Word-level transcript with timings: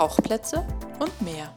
Tauchplätze 0.00 0.66
und 0.98 1.20
mehr. 1.20 1.54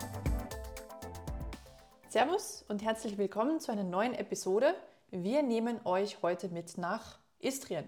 Servus 2.10 2.66
und 2.68 2.84
herzlich 2.84 3.18
willkommen 3.18 3.62
zu 3.62 3.72
einer 3.72 3.86
neuen 3.86 4.14
Episode. 4.14 4.76
Wir 5.12 5.42
nehmen 5.44 5.80
euch 5.86 6.22
heute 6.22 6.50
mit 6.50 6.78
nach 6.78 7.20
Istrien. 7.40 7.86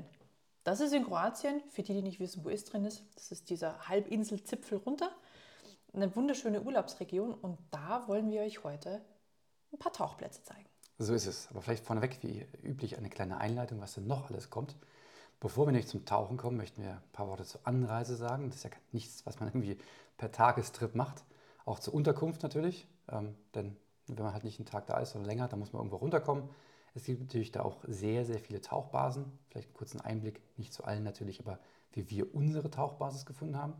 Das 0.64 0.80
ist 0.80 0.94
in 0.94 1.04
Kroatien, 1.04 1.62
für 1.72 1.84
die, 1.84 1.92
die 1.92 2.02
nicht 2.02 2.22
wissen, 2.22 2.46
wo 2.46 2.48
Istrien 2.48 2.86
ist. 2.86 3.04
Das 3.16 3.34
ist 3.34 3.50
dieser 3.50 3.90
Halbinselzipfel 3.90 4.78
runter. 4.78 5.12
Eine 5.92 6.16
wunderschöne 6.16 6.62
Urlaubsregion 6.62 7.34
und 7.34 7.58
da 7.72 8.08
wollen 8.08 8.32
wir 8.32 8.40
euch 8.40 8.64
heute 8.64 9.02
ein 9.74 9.78
paar 9.78 9.92
Tauchplätze 9.92 10.42
zeigen. 10.44 10.70
So 11.00 11.14
ist 11.14 11.26
es. 11.26 11.50
Aber 11.50 11.64
vielleicht 11.64 11.84
vorneweg, 11.84 12.20
wie 12.22 12.48
üblich, 12.64 12.98
eine 12.98 13.10
kleine 13.10 13.40
Einleitung, 13.40 13.82
was 13.82 13.96
denn 13.96 14.08
noch 14.08 14.30
alles 14.30 14.50
kommt. 14.50 14.78
Bevor 15.42 15.68
wir 15.68 15.74
nämlich 15.74 15.90
zum 15.90 16.06
Tauchen 16.06 16.38
kommen, 16.38 16.56
möchten 16.56 16.82
wir 16.82 16.92
ein 16.92 17.12
paar 17.12 17.28
Worte 17.28 17.44
zur 17.44 17.60
Anreise 17.66 18.16
sagen. 18.16 18.48
Das 18.48 18.60
ist 18.60 18.64
ja 18.64 18.70
nichts, 18.94 19.26
was 19.26 19.42
man 19.42 19.50
irgendwie 19.50 19.78
per 20.18 20.32
Tagestrip 20.32 20.96
macht. 20.96 21.24
Auch 21.66 21.80
zur 21.80 21.94
Unterkunft 21.94 22.44
natürlich. 22.44 22.88
Ähm, 23.10 23.36
denn 23.54 23.76
wenn 24.08 24.24
man 24.24 24.34
halt 24.34 24.44
nicht 24.44 24.60
einen 24.60 24.68
Tag 24.68 24.88
da 24.88 24.98
ist, 25.00 25.12
sondern 25.12 25.30
länger, 25.30 25.48
dann 25.48 25.60
muss 25.60 25.74
man 25.74 25.80
irgendwo 25.80 25.98
runterkommen. 25.98 26.50
Es 26.94 27.04
gibt 27.04 27.20
natürlich 27.20 27.52
da 27.52 27.62
auch 27.64 27.84
sehr, 27.88 28.26
sehr 28.26 28.40
viele 28.40 28.62
Tauchbasen. 28.62 29.26
Vielleicht 29.50 29.70
einen 29.70 29.76
kurzen 29.76 30.02
Einblick, 30.02 30.42
nicht 30.58 30.74
zu 30.74 30.84
allen 30.86 31.04
natürlich, 31.04 31.40
aber 31.42 31.60
wie 31.92 32.10
wir 32.10 32.34
unsere 32.34 32.70
Tauchbasis 32.70 33.26
gefunden 33.26 33.58
haben. 33.58 33.74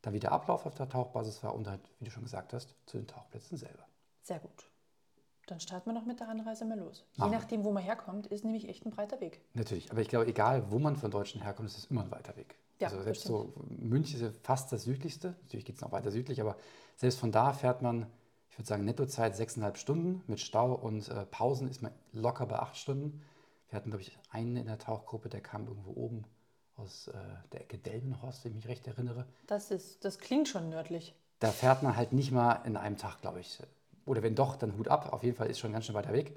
Dann 0.00 0.14
wie 0.14 0.20
der 0.20 0.32
Ablauf 0.32 0.66
auf 0.66 0.74
der 0.74 0.88
Tauchbasis 0.88 1.42
war 1.44 1.54
und 1.54 1.68
halt, 1.68 1.80
wie 1.98 2.04
du 2.06 2.10
schon 2.10 2.24
gesagt 2.24 2.52
hast, 2.52 2.74
zu 2.86 2.96
den 2.96 3.06
Tauchplätzen 3.06 3.56
selber. 3.56 3.86
Sehr 4.22 4.38
gut. 4.38 4.68
Dann 5.46 5.60
starten 5.60 5.90
wir 5.90 5.94
noch 5.94 6.06
mit 6.06 6.20
der 6.20 6.28
Anreise 6.28 6.64
mal 6.64 6.78
los. 6.78 7.04
Je 7.12 7.20
Machen. 7.20 7.32
nachdem, 7.32 7.64
wo 7.64 7.72
man 7.72 7.82
herkommt, 7.82 8.26
ist 8.28 8.44
nämlich 8.44 8.68
echt 8.68 8.86
ein 8.86 8.90
breiter 8.90 9.20
Weg. 9.20 9.40
Natürlich, 9.54 9.90
aber 9.90 10.00
ich 10.00 10.08
glaube, 10.08 10.26
egal 10.26 10.70
wo 10.70 10.78
man 10.78 10.96
von 10.96 11.10
Deutschland 11.10 11.44
herkommt, 11.44 11.68
ist 11.68 11.78
es 11.78 11.84
immer 11.86 12.02
ein 12.02 12.10
weiter 12.10 12.36
Weg. 12.36 12.56
Ja, 12.82 12.88
also 12.88 13.02
selbst 13.04 13.22
so 13.22 13.52
München 13.68 14.20
ist 14.20 14.44
fast 14.44 14.72
das 14.72 14.82
südlichste. 14.82 15.36
Natürlich 15.42 15.64
geht 15.64 15.76
es 15.76 15.82
noch 15.82 15.92
weiter 15.92 16.10
südlich, 16.10 16.40
aber 16.40 16.56
selbst 16.96 17.20
von 17.20 17.30
da 17.30 17.52
fährt 17.52 17.80
man, 17.80 18.06
ich 18.50 18.58
würde 18.58 18.66
sagen, 18.66 18.84
Nettozeit 18.84 19.36
sechseinhalb 19.36 19.78
Stunden 19.78 20.22
mit 20.26 20.40
Stau 20.40 20.74
und 20.74 21.08
äh, 21.08 21.24
Pausen 21.26 21.68
ist 21.68 21.80
man 21.80 21.92
locker 22.12 22.44
bei 22.46 22.58
acht 22.58 22.76
Stunden. 22.76 23.22
Wir 23.68 23.76
hatten, 23.76 23.90
glaube 23.90 24.02
ich, 24.02 24.18
einen 24.30 24.56
in 24.56 24.66
der 24.66 24.78
Tauchgruppe, 24.78 25.28
der 25.28 25.40
kam 25.40 25.68
irgendwo 25.68 25.92
oben 25.92 26.24
aus 26.74 27.06
äh, 27.06 27.12
der 27.52 27.60
Ecke 27.60 27.78
Delmenhorst, 27.78 28.44
wenn 28.44 28.50
ich 28.50 28.56
mich 28.56 28.68
recht 28.68 28.88
erinnere. 28.88 29.28
Das, 29.46 29.70
ist, 29.70 30.04
das 30.04 30.18
klingt 30.18 30.48
schon 30.48 30.68
nördlich. 30.68 31.14
Da 31.38 31.52
fährt 31.52 31.84
man 31.84 31.96
halt 31.96 32.12
nicht 32.12 32.32
mal 32.32 32.54
in 32.64 32.76
einem 32.76 32.96
Tag, 32.96 33.20
glaube 33.20 33.38
ich, 33.38 33.62
oder 34.06 34.24
wenn 34.24 34.34
doch, 34.34 34.56
dann 34.56 34.76
Hut 34.76 34.88
ab. 34.88 35.12
Auf 35.12 35.22
jeden 35.22 35.36
Fall 35.36 35.48
ist 35.48 35.60
schon 35.60 35.72
ganz 35.72 35.86
schön 35.86 35.94
weiter 35.94 36.12
weg. 36.12 36.36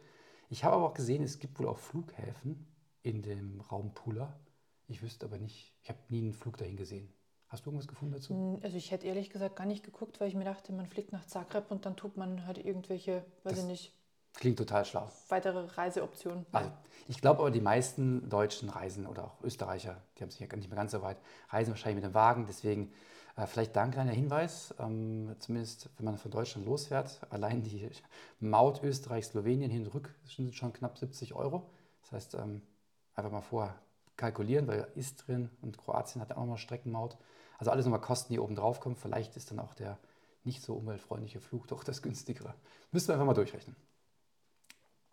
Ich 0.51 0.63
habe 0.63 0.75
aber 0.75 0.85
auch 0.85 0.93
gesehen, 0.93 1.23
es 1.23 1.39
gibt 1.39 1.57
wohl 1.57 1.67
auch 1.67 1.79
Flughäfen 1.79 2.67
in 3.01 3.23
dem 3.23 3.61
Raum 3.61 3.95
Pula. 3.95 4.39
Ich 4.87 5.01
wüsste 5.01 5.25
aber 5.25 5.37
nicht, 5.37 5.73
ich 5.81 5.89
habe 5.89 5.99
nie 6.09 6.21
einen 6.21 6.33
Flug 6.33 6.57
dahin 6.57 6.77
gesehen. 6.77 7.11
Hast 7.47 7.65
du 7.65 7.69
irgendwas 7.69 7.87
gefunden 7.87 8.13
dazu? 8.13 8.33
Hm, 8.33 8.59
also 8.63 8.75
ich 8.75 8.91
hätte 8.91 9.07
ehrlich 9.07 9.29
gesagt 9.29 9.55
gar 9.55 9.65
nicht 9.65 9.83
geguckt, 9.83 10.19
weil 10.19 10.27
ich 10.27 10.35
mir 10.35 10.45
dachte, 10.45 10.73
man 10.73 10.87
fliegt 10.87 11.11
nach 11.11 11.25
Zagreb 11.25 11.71
und 11.71 11.85
dann 11.85 11.95
tut 11.95 12.17
man 12.17 12.45
halt 12.45 12.57
irgendwelche, 12.57 13.23
weiß 13.43 13.53
das 13.53 13.59
ich 13.59 13.65
nicht. 13.65 13.95
Klingt 14.33 14.57
total 14.57 14.83
schlau. 14.83 15.09
Weitere 15.29 15.59
Reiseoptionen. 15.59 16.45
Also, 16.51 16.69
ich 17.07 17.21
glaube 17.21 17.39
aber, 17.39 17.51
die 17.51 17.61
meisten 17.61 18.27
Deutschen 18.29 18.69
reisen 18.69 19.07
oder 19.07 19.25
auch 19.25 19.41
Österreicher, 19.43 20.01
die 20.17 20.23
haben 20.23 20.31
sich 20.31 20.41
ja 20.41 20.53
nicht 20.55 20.69
mehr 20.69 20.75
ganz 20.75 20.91
so 20.91 21.01
weit, 21.01 21.17
reisen 21.49 21.71
wahrscheinlich 21.71 22.03
mit 22.03 22.11
dem 22.11 22.13
Wagen. 22.13 22.45
Deswegen 22.47 22.91
äh, 23.37 23.47
vielleicht 23.47 23.75
da 23.75 23.83
ein 23.83 23.91
kleiner 23.91 24.11
Hinweis, 24.11 24.73
ähm, 24.79 25.35
zumindest 25.39 25.89
wenn 25.97 26.05
man 26.05 26.17
von 26.17 26.31
Deutschland 26.31 26.65
losfährt, 26.65 27.21
allein 27.29 27.63
die 27.63 27.89
Maut 28.41 28.83
Österreich, 28.83 29.25
Slowenien 29.25 29.71
hin 29.71 29.85
und 29.85 29.93
rück 29.93 30.13
sind 30.25 30.53
schon 30.53 30.73
knapp 30.73 30.97
70 30.97 31.33
Euro. 31.33 31.69
Das 32.01 32.11
heißt, 32.11 32.33
ähm, 32.35 32.61
einfach 33.13 33.31
mal 33.31 33.41
vorher 33.41 33.75
kalkulieren, 34.17 34.67
weil 34.67 34.87
Istrien 34.95 35.49
und 35.61 35.77
Kroatien 35.77 36.21
hat 36.21 36.31
auch 36.31 36.37
nochmal 36.37 36.57
Streckenmaut. 36.57 37.17
Also 37.57 37.71
alles 37.71 37.85
nochmal 37.85 38.01
Kosten, 38.01 38.33
die 38.33 38.39
oben 38.39 38.55
drauf 38.55 38.79
kommen. 38.79 38.95
Vielleicht 38.95 39.35
ist 39.35 39.51
dann 39.51 39.59
auch 39.59 39.73
der 39.73 39.97
nicht 40.43 40.61
so 40.61 40.75
umweltfreundliche 40.75 41.39
Flug 41.39 41.67
doch 41.67 41.83
das 41.83 42.01
günstigere. 42.01 42.53
Müssen 42.91 43.07
wir 43.07 43.15
einfach 43.15 43.25
mal 43.25 43.33
durchrechnen. 43.33 43.75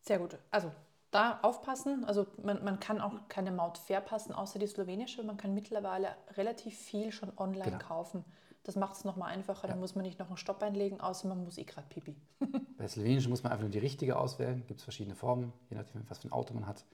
Sehr 0.01 0.19
gut. 0.19 0.37
Also 0.51 0.71
da 1.11 1.39
aufpassen. 1.43 2.05
Also 2.05 2.27
man, 2.43 2.63
man 2.65 2.81
kann 2.81 3.01
auch 3.01 3.13
keine 3.29 3.53
Maut 3.53 3.79
verpassen, 3.79 4.33
außer 4.33 4.59
die 4.59 4.67
slowenische. 4.67 5.23
Man 5.23 5.37
kann 5.37 5.55
mittlerweile 5.55 6.09
relativ 6.37 6.77
viel 6.77 7.13
schon 7.13 7.33
online 7.37 7.65
genau. 7.65 7.79
kaufen. 7.79 8.25
Das 8.65 8.77
macht 8.77 8.97
es 8.97 9.05
nochmal 9.05 9.33
einfacher. 9.33 9.69
Ja. 9.69 9.75
Da 9.75 9.81
muss 9.81 9.95
man 9.95 10.05
nicht 10.05 10.19
noch 10.19 10.29
einen 10.29 10.37
Stopp 10.37 10.63
einlegen, 10.63 11.01
außer 11.01 11.29
man 11.29 11.43
muss 11.45 11.59
eh 11.59 11.65
gerade 11.65 11.87
pipi. 11.89 12.17
Bei 12.39 12.49
der 12.79 12.89
slowenischen 12.89 13.31
muss 13.31 13.43
man 13.43 13.53
einfach 13.53 13.63
nur 13.63 13.71
die 13.71 13.79
richtige 13.79 14.17
auswählen. 14.17 14.65
Gibt 14.67 14.81
es 14.81 14.85
verschiedene 14.85 15.15
Formen, 15.15 15.53
je 15.71 15.77
nachdem, 15.77 16.09
was 16.09 16.19
für 16.19 16.29
ein 16.29 16.33
Auto 16.33 16.55
man 16.55 16.67
hat. 16.67 16.85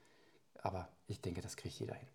Aber 0.62 0.88
ich 1.06 1.20
denke, 1.20 1.40
das 1.40 1.56
kriegt 1.56 1.78
jeder 1.78 1.94
hin. 1.94 2.08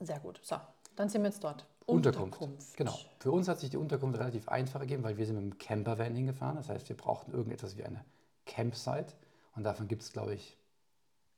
Sehr 0.00 0.18
gut. 0.20 0.40
So, 0.42 0.56
dann 0.96 1.08
sind 1.08 1.22
wir 1.22 1.28
jetzt 1.28 1.44
dort. 1.44 1.66
Unterkunft. 1.86 2.40
Unterkunft. 2.40 2.76
Genau. 2.76 2.98
Für 3.18 3.32
uns 3.32 3.48
hat 3.48 3.60
sich 3.60 3.70
die 3.70 3.76
Unterkunft 3.76 4.18
relativ 4.18 4.48
einfach 4.48 4.80
ergeben, 4.80 5.02
weil 5.02 5.16
wir 5.16 5.26
sind 5.26 5.36
mit 5.36 5.44
dem 5.44 5.58
Campervan 5.58 6.14
hingefahren. 6.14 6.56
Das 6.56 6.68
heißt, 6.68 6.88
wir 6.88 6.96
brauchten 6.96 7.32
irgendetwas 7.32 7.76
wie 7.76 7.84
eine 7.84 8.04
Campsite. 8.46 9.14
Und 9.56 9.64
davon 9.64 9.88
gibt 9.88 10.02
es, 10.02 10.12
glaube 10.12 10.34
ich, 10.34 10.56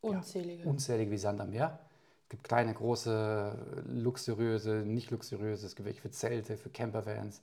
Unzählige. 0.03 0.65
Ja, 0.65 0.69
unzählige 0.69 1.11
wie 1.13 1.17
Sand 1.17 1.41
am 1.41 1.51
Meer. 1.51 1.79
Es 2.25 2.29
gibt 2.29 2.45
kleine, 2.45 2.75
große, 2.75 3.85
luxuriöse, 3.87 4.83
nicht 4.85 5.11
luxuriöse. 5.11 5.67
Es 5.67 5.77
gibt 5.77 5.87
welche 5.87 6.01
für 6.01 6.11
Zelte, 6.11 6.57
für 6.57 6.71
Campervans, 6.71 7.41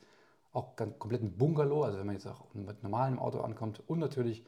auch 0.52 0.76
ganz 0.76 1.00
kompletten 1.00 1.38
Bungalow, 1.38 1.84
also 1.84 2.00
wenn 2.00 2.06
man 2.06 2.16
jetzt 2.16 2.28
auch 2.28 2.54
mit 2.54 2.84
normalem 2.84 3.18
Auto 3.18 3.40
ankommt. 3.42 3.82
Und 3.88 4.00
natürlich 4.00 4.44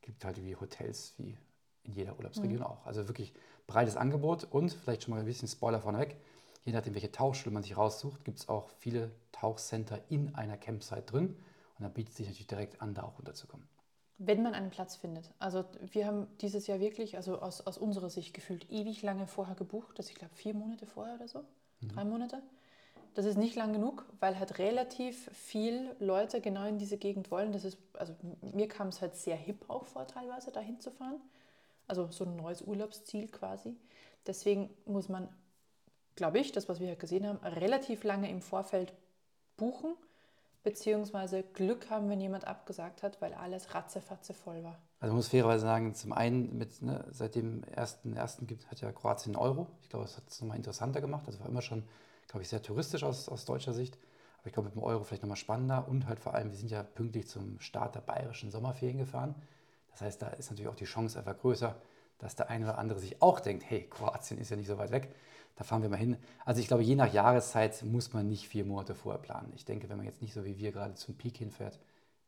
gibt 0.00 0.18
es 0.18 0.24
halt 0.24 0.44
wie 0.44 0.56
Hotels 0.56 1.14
wie 1.18 1.36
in 1.84 1.92
jeder 1.92 2.16
Urlaubsregion 2.16 2.60
mhm. 2.60 2.66
auch. 2.66 2.84
Also 2.84 3.06
wirklich 3.06 3.32
breites 3.66 3.96
Angebot 3.96 4.44
und 4.44 4.72
vielleicht 4.72 5.04
schon 5.04 5.14
mal 5.14 5.20
ein 5.20 5.26
bisschen 5.26 5.48
Spoiler 5.48 5.80
vorneweg. 5.80 6.16
Je 6.64 6.72
nachdem, 6.72 6.94
welche 6.94 7.10
Tauchschule 7.10 7.52
man 7.52 7.62
sich 7.62 7.76
raussucht, 7.76 8.24
gibt 8.24 8.38
es 8.38 8.48
auch 8.48 8.70
viele 8.78 9.10
Tauchcenter 9.32 10.00
in 10.08 10.34
einer 10.34 10.56
Campsite 10.56 11.02
drin. 11.02 11.36
Und 11.78 11.82
da 11.84 11.88
bietet 11.88 12.14
sich 12.14 12.26
natürlich 12.26 12.46
direkt 12.46 12.80
an, 12.80 12.94
da 12.94 13.02
auch 13.02 13.18
runterzukommen 13.18 13.66
wenn 14.26 14.42
man 14.42 14.54
einen 14.54 14.70
Platz 14.70 14.96
findet. 14.96 15.32
Also 15.38 15.64
wir 15.80 16.06
haben 16.06 16.26
dieses 16.40 16.66
Jahr 16.66 16.80
wirklich, 16.80 17.16
also 17.16 17.40
aus, 17.40 17.60
aus 17.66 17.78
unserer 17.78 18.10
Sicht 18.10 18.34
gefühlt 18.34 18.70
ewig 18.70 19.02
lange 19.02 19.26
vorher 19.26 19.54
gebucht, 19.54 19.98
also 19.98 20.10
ich 20.10 20.16
glaube 20.16 20.34
vier 20.34 20.54
Monate 20.54 20.86
vorher 20.86 21.16
oder 21.16 21.28
so, 21.28 21.44
mhm. 21.80 21.88
drei 21.88 22.04
Monate. 22.04 22.42
Das 23.14 23.26
ist 23.26 23.36
nicht 23.36 23.56
lang 23.56 23.72
genug, 23.74 24.06
weil 24.20 24.38
halt 24.38 24.58
relativ 24.58 25.28
viel 25.34 25.94
Leute 25.98 26.40
genau 26.40 26.64
in 26.66 26.78
diese 26.78 26.96
Gegend 26.96 27.30
wollen. 27.30 27.52
Das 27.52 27.64
ist, 27.64 27.76
also 27.94 28.14
mir 28.40 28.68
kam 28.68 28.88
es 28.88 29.02
halt 29.02 29.16
sehr 29.16 29.36
hip 29.36 29.68
auch 29.68 29.84
vor, 29.84 30.06
teilweise 30.06 30.50
dahin 30.50 30.80
zu 30.80 30.90
fahren. 30.90 31.20
Also 31.86 32.10
so 32.10 32.24
ein 32.24 32.36
neues 32.36 32.62
Urlaubsziel 32.62 33.28
quasi. 33.28 33.76
Deswegen 34.26 34.70
muss 34.86 35.08
man, 35.08 35.28
glaube 36.14 36.38
ich, 36.38 36.52
das, 36.52 36.68
was 36.68 36.80
wir 36.80 36.88
halt 36.88 37.00
gesehen 37.00 37.26
haben, 37.26 37.38
relativ 37.38 38.04
lange 38.04 38.30
im 38.30 38.40
Vorfeld 38.40 38.92
buchen 39.56 39.94
beziehungsweise 40.62 41.42
Glück 41.42 41.90
haben, 41.90 42.08
wenn 42.08 42.20
jemand 42.20 42.46
abgesagt 42.46 43.02
hat, 43.02 43.20
weil 43.20 43.34
alles 43.34 43.74
ratzefatze 43.74 44.32
voll 44.32 44.62
war. 44.62 44.78
Also 45.00 45.12
man 45.12 45.16
muss 45.16 45.28
fairerweise 45.28 45.62
sagen, 45.62 45.94
zum 45.94 46.12
einen 46.12 46.56
mit, 46.56 46.82
ne, 46.82 47.04
seit 47.10 47.34
dem 47.34 47.64
ersten, 47.64 48.16
ersten 48.16 48.46
gibt, 48.46 48.70
hat 48.70 48.80
ja 48.80 48.92
Kroatien 48.92 49.34
einen 49.34 49.44
Euro. 49.44 49.66
Ich 49.82 49.88
glaube, 49.88 50.04
das 50.04 50.16
hat 50.16 50.24
es 50.28 50.40
nochmal 50.40 50.56
interessanter 50.56 51.00
gemacht. 51.00 51.24
Also 51.26 51.40
war 51.40 51.48
immer 51.48 51.62
schon, 51.62 51.82
glaube 52.28 52.42
ich, 52.42 52.48
sehr 52.48 52.62
touristisch 52.62 53.02
aus, 53.02 53.28
aus 53.28 53.44
deutscher 53.44 53.72
Sicht. 53.72 53.98
Aber 54.38 54.46
ich 54.46 54.52
glaube, 54.52 54.66
mit 54.68 54.76
dem 54.76 54.82
Euro 54.82 55.02
vielleicht 55.02 55.22
nochmal 55.22 55.36
spannender 55.36 55.88
und 55.88 56.06
halt 56.06 56.20
vor 56.20 56.34
allem, 56.34 56.50
wir 56.50 56.56
sind 56.56 56.70
ja 56.70 56.82
pünktlich 56.82 57.28
zum 57.28 57.58
Start 57.58 57.96
der 57.96 58.00
bayerischen 58.00 58.50
Sommerferien 58.50 58.98
gefahren. 58.98 59.34
Das 59.92 60.00
heißt, 60.00 60.22
da 60.22 60.28
ist 60.28 60.50
natürlich 60.50 60.70
auch 60.70 60.76
die 60.76 60.84
Chance 60.84 61.18
einfach 61.18 61.38
größer, 61.38 61.76
dass 62.18 62.36
der 62.36 62.50
eine 62.50 62.64
oder 62.64 62.78
andere 62.78 62.98
sich 62.98 63.20
auch 63.22 63.40
denkt, 63.40 63.64
hey, 63.68 63.88
Kroatien 63.88 64.38
ist 64.38 64.50
ja 64.50 64.56
nicht 64.56 64.68
so 64.68 64.78
weit 64.78 64.90
weg 64.90 65.14
da 65.56 65.64
fahren 65.64 65.82
wir 65.82 65.88
mal 65.88 65.96
hin. 65.96 66.16
Also 66.44 66.60
ich 66.60 66.68
glaube, 66.68 66.82
je 66.82 66.94
nach 66.94 67.12
Jahreszeit 67.12 67.82
muss 67.84 68.12
man 68.12 68.28
nicht 68.28 68.48
vier 68.48 68.64
Monate 68.64 68.94
vorher 68.94 69.20
planen. 69.20 69.52
Ich 69.54 69.64
denke, 69.64 69.88
wenn 69.88 69.96
man 69.96 70.06
jetzt 70.06 70.22
nicht 70.22 70.32
so 70.32 70.44
wie 70.44 70.58
wir 70.58 70.72
gerade 70.72 70.94
zum 70.94 71.16
Peak 71.16 71.36
hinfährt, 71.36 71.78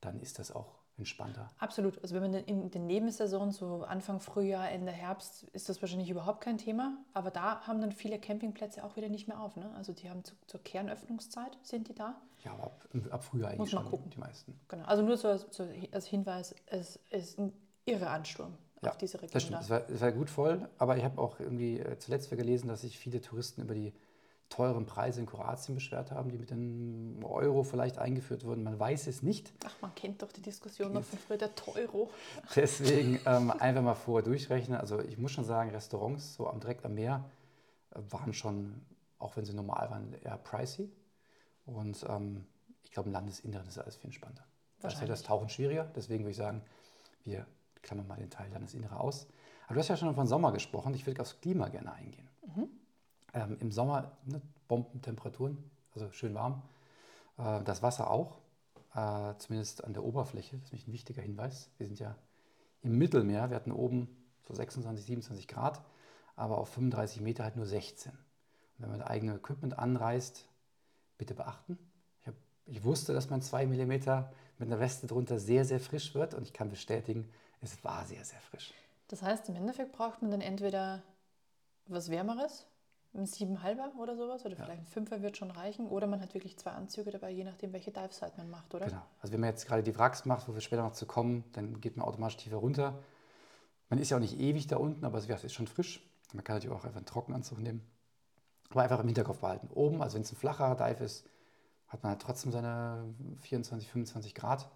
dann 0.00 0.20
ist 0.20 0.38
das 0.38 0.54
auch 0.54 0.74
entspannter. 0.96 1.50
Absolut. 1.58 2.00
Also 2.02 2.14
wenn 2.14 2.30
man 2.30 2.34
in 2.34 2.70
den 2.70 2.86
Nebensaison, 2.86 3.50
so 3.50 3.82
Anfang 3.82 4.20
Frühjahr, 4.20 4.70
Ende 4.70 4.92
Herbst, 4.92 5.44
ist 5.52 5.68
das 5.68 5.82
wahrscheinlich 5.82 6.10
überhaupt 6.10 6.42
kein 6.42 6.58
Thema. 6.58 6.98
Aber 7.12 7.30
da 7.30 7.66
haben 7.66 7.80
dann 7.80 7.92
viele 7.92 8.18
Campingplätze 8.18 8.84
auch 8.84 8.96
wieder 8.96 9.08
nicht 9.08 9.26
mehr 9.26 9.40
auf. 9.40 9.56
Ne? 9.56 9.72
Also 9.76 9.92
die 9.92 10.08
haben 10.08 10.22
zu, 10.22 10.34
zur 10.46 10.62
Kernöffnungszeit, 10.62 11.58
sind 11.62 11.88
die 11.88 11.94
da? 11.94 12.20
Ja, 12.44 12.52
aber 12.52 12.64
ab, 12.64 12.84
ab 13.10 13.24
Frühjahr 13.24 13.50
eigentlich 13.50 13.58
Muss 13.60 13.72
man 13.72 13.82
schon 13.82 13.90
gucken. 13.90 14.10
die 14.10 14.18
meisten. 14.18 14.60
Genau. 14.68 14.84
Also 14.84 15.02
nur 15.02 15.16
so, 15.16 15.36
so 15.50 15.66
als 15.92 16.06
Hinweis, 16.06 16.54
es 16.66 16.98
ist 17.10 17.38
ein 17.38 17.52
irre 17.86 18.08
Ansturm 18.08 18.56
ja, 18.82 18.90
auf 18.90 18.98
diese 18.98 19.16
Region. 19.16 19.30
Das 19.32 19.42
stimmt, 19.42 19.62
es 19.62 19.70
war, 19.70 19.88
es 19.88 20.00
war, 20.00 20.12
gut 20.12 20.30
voll, 20.30 20.68
aber 20.78 20.96
ich 20.96 21.04
habe 21.04 21.20
auch 21.20 21.40
irgendwie 21.40 21.80
äh, 21.80 21.98
zuletzt 21.98 22.30
gelesen, 22.30 22.68
dass 22.68 22.82
sich 22.82 22.98
viele 22.98 23.20
Touristen 23.20 23.62
über 23.62 23.74
die 23.74 23.94
teuren 24.50 24.86
Preise 24.86 25.20
in 25.20 25.26
Kroatien 25.26 25.74
beschwert 25.74 26.10
haben, 26.10 26.30
die 26.30 26.38
mit 26.38 26.50
dem 26.50 27.18
Euro 27.24 27.64
vielleicht 27.64 27.98
eingeführt 27.98 28.44
wurden. 28.44 28.62
Man 28.62 28.78
weiß 28.78 29.06
es 29.06 29.22
nicht. 29.22 29.52
Ach, 29.64 29.74
man 29.80 29.94
kennt 29.94 30.22
doch 30.22 30.30
die 30.30 30.42
Diskussion 30.42 30.92
noch 30.92 31.02
von 31.02 31.18
früher, 31.18 31.38
der 31.38 31.50
Euro. 31.74 32.10
Deswegen 32.54 33.18
ähm, 33.26 33.50
einfach 33.50 33.82
mal 33.82 33.94
vorher 33.94 34.22
durchrechnen. 34.22 34.78
Also 34.78 35.00
ich 35.00 35.18
muss 35.18 35.32
schon 35.32 35.44
sagen, 35.44 35.70
Restaurants 35.70 36.34
so 36.34 36.46
am 36.46 36.60
direkt 36.60 36.84
am 36.84 36.94
Meer 36.94 37.24
äh, 37.90 38.00
waren 38.10 38.32
schon, 38.32 38.82
auch 39.18 39.36
wenn 39.36 39.44
sie 39.44 39.54
normal 39.54 39.90
waren, 39.90 40.14
eher 40.22 40.36
pricey. 40.36 40.90
Und 41.66 42.04
ähm, 42.08 42.46
ich 42.82 42.90
glaube, 42.92 43.08
im 43.08 43.12
Landesinneren 43.12 43.66
ist 43.66 43.78
alles 43.78 43.96
viel 43.96 44.06
entspannter. 44.06 44.44
Da 44.80 44.88
ist 44.88 45.00
ja 45.00 45.06
das 45.06 45.22
Tauchen 45.22 45.48
schwieriger. 45.48 45.84
Deswegen 45.96 46.24
würde 46.24 46.32
ich 46.32 46.36
sagen, 46.36 46.62
wir 47.24 47.46
klammern 47.82 48.06
mal 48.06 48.16
den 48.16 48.30
Teil 48.30 48.50
Landesinnere 48.52 49.00
aus. 49.00 49.26
Aber 49.66 49.74
du 49.74 49.80
hast 49.80 49.88
ja 49.88 49.96
schon 49.96 50.14
von 50.14 50.26
Sommer 50.26 50.52
gesprochen. 50.52 50.92
Ich 50.94 51.06
würde 51.06 51.22
aufs 51.22 51.40
Klima 51.40 51.68
gerne 51.68 51.92
eingehen. 51.92 52.28
Mhm. 52.54 52.68
Ähm, 53.32 53.56
Im 53.60 53.72
Sommer 53.72 54.12
ne, 54.26 54.42
Bombentemperaturen, 54.68 55.58
also 55.94 56.10
schön 56.12 56.34
warm. 56.34 56.62
Äh, 57.38 57.62
das 57.64 57.82
Wasser 57.82 58.10
auch. 58.10 58.38
äh, 58.94 59.34
zumindest 59.38 59.84
an 59.84 59.92
der 59.92 60.04
Oberfläche. 60.04 60.56
Das 60.56 60.66
ist 60.66 60.72
nämlich 60.72 60.88
ein 60.88 60.92
wichtiger 60.92 61.22
Hinweis. 61.22 61.70
Wir 61.78 61.86
sind 61.86 61.98
ja 61.98 62.16
im 62.82 62.96
Mittelmeer. 62.98 63.50
Wir 63.50 63.56
hatten 63.56 63.72
oben 63.72 64.08
so 64.46 64.54
26, 64.54 65.04
27 65.06 65.48
Grad, 65.48 65.82
aber 66.36 66.58
auf 66.58 66.68
35 66.68 67.20
Meter 67.22 67.44
halt 67.44 67.56
nur 67.56 67.66
16. 67.66 68.12
Und 68.12 68.18
wenn 68.78 68.90
man 68.90 69.00
das 69.00 69.08
eigene 69.08 69.34
Equipment 69.34 69.78
anreißt, 69.78 70.46
bitte 71.24 71.34
beachten. 71.34 71.78
Ich, 72.20 72.28
hab, 72.28 72.34
ich 72.66 72.84
wusste, 72.84 73.12
dass 73.14 73.30
man 73.30 73.42
2 73.42 73.66
mm 73.66 73.90
mit 74.58 74.68
einer 74.68 74.78
Weste 74.78 75.06
drunter 75.06 75.38
sehr, 75.38 75.64
sehr 75.64 75.80
frisch 75.80 76.14
wird 76.14 76.34
und 76.34 76.42
ich 76.42 76.52
kann 76.52 76.68
bestätigen, 76.68 77.28
es 77.60 77.82
war 77.82 78.04
sehr, 78.04 78.24
sehr 78.24 78.40
frisch. 78.40 78.72
Das 79.08 79.22
heißt, 79.22 79.48
im 79.48 79.56
Endeffekt 79.56 79.92
braucht 79.92 80.22
man 80.22 80.30
dann 80.30 80.40
entweder 80.40 81.02
was 81.86 82.10
Wärmeres, 82.10 82.66
ein 83.14 83.26
7,5er 83.26 83.96
oder 83.96 84.16
sowas, 84.16 84.44
oder 84.44 84.56
vielleicht 84.56 84.80
ein 84.80 84.86
Fünfer 84.86 85.22
wird 85.22 85.36
schon 85.36 85.50
reichen, 85.50 85.86
oder 85.86 86.06
man 86.06 86.20
hat 86.20 86.34
wirklich 86.34 86.58
zwei 86.58 86.72
Anzüge 86.72 87.10
dabei, 87.10 87.30
je 87.30 87.44
nachdem, 87.44 87.72
welche 87.72 87.90
Dive-Site 87.90 88.32
man 88.36 88.50
macht, 88.50 88.74
oder? 88.74 88.86
Genau. 88.86 89.02
Also 89.20 89.32
wenn 89.32 89.40
man 89.40 89.50
jetzt 89.50 89.66
gerade 89.66 89.82
die 89.82 89.96
Wracks 89.96 90.24
macht, 90.24 90.48
wo 90.48 90.54
wir 90.54 90.60
später 90.60 90.82
noch 90.82 90.92
zu 90.92 91.06
kommen, 91.06 91.44
dann 91.52 91.80
geht 91.80 91.96
man 91.96 92.06
automatisch 92.06 92.38
tiefer 92.38 92.56
runter. 92.56 92.98
Man 93.88 93.98
ist 93.98 94.10
ja 94.10 94.16
auch 94.16 94.20
nicht 94.20 94.40
ewig 94.40 94.66
da 94.66 94.76
unten, 94.76 95.04
aber 95.04 95.18
es 95.18 95.28
ist 95.44 95.52
schon 95.52 95.68
frisch. 95.68 96.02
Man 96.32 96.42
kann 96.42 96.56
natürlich 96.56 96.76
auch 96.76 96.84
einfach 96.84 96.96
einen 96.96 97.06
Trockenanzug 97.06 97.60
nehmen. 97.60 97.82
Aber 98.70 98.82
einfach 98.82 99.00
im 99.00 99.06
Hinterkopf 99.06 99.38
behalten. 99.38 99.68
Oben, 99.74 100.02
also 100.02 100.16
wenn 100.16 100.22
es 100.22 100.32
ein 100.32 100.36
flacher 100.36 100.74
Dive 100.74 101.04
ist, 101.04 101.26
hat 101.88 102.02
man 102.02 102.10
halt 102.10 102.22
trotzdem 102.22 102.50
seine 102.50 103.04
24, 103.40 103.88
25 103.88 104.34
Grad. 104.34 104.68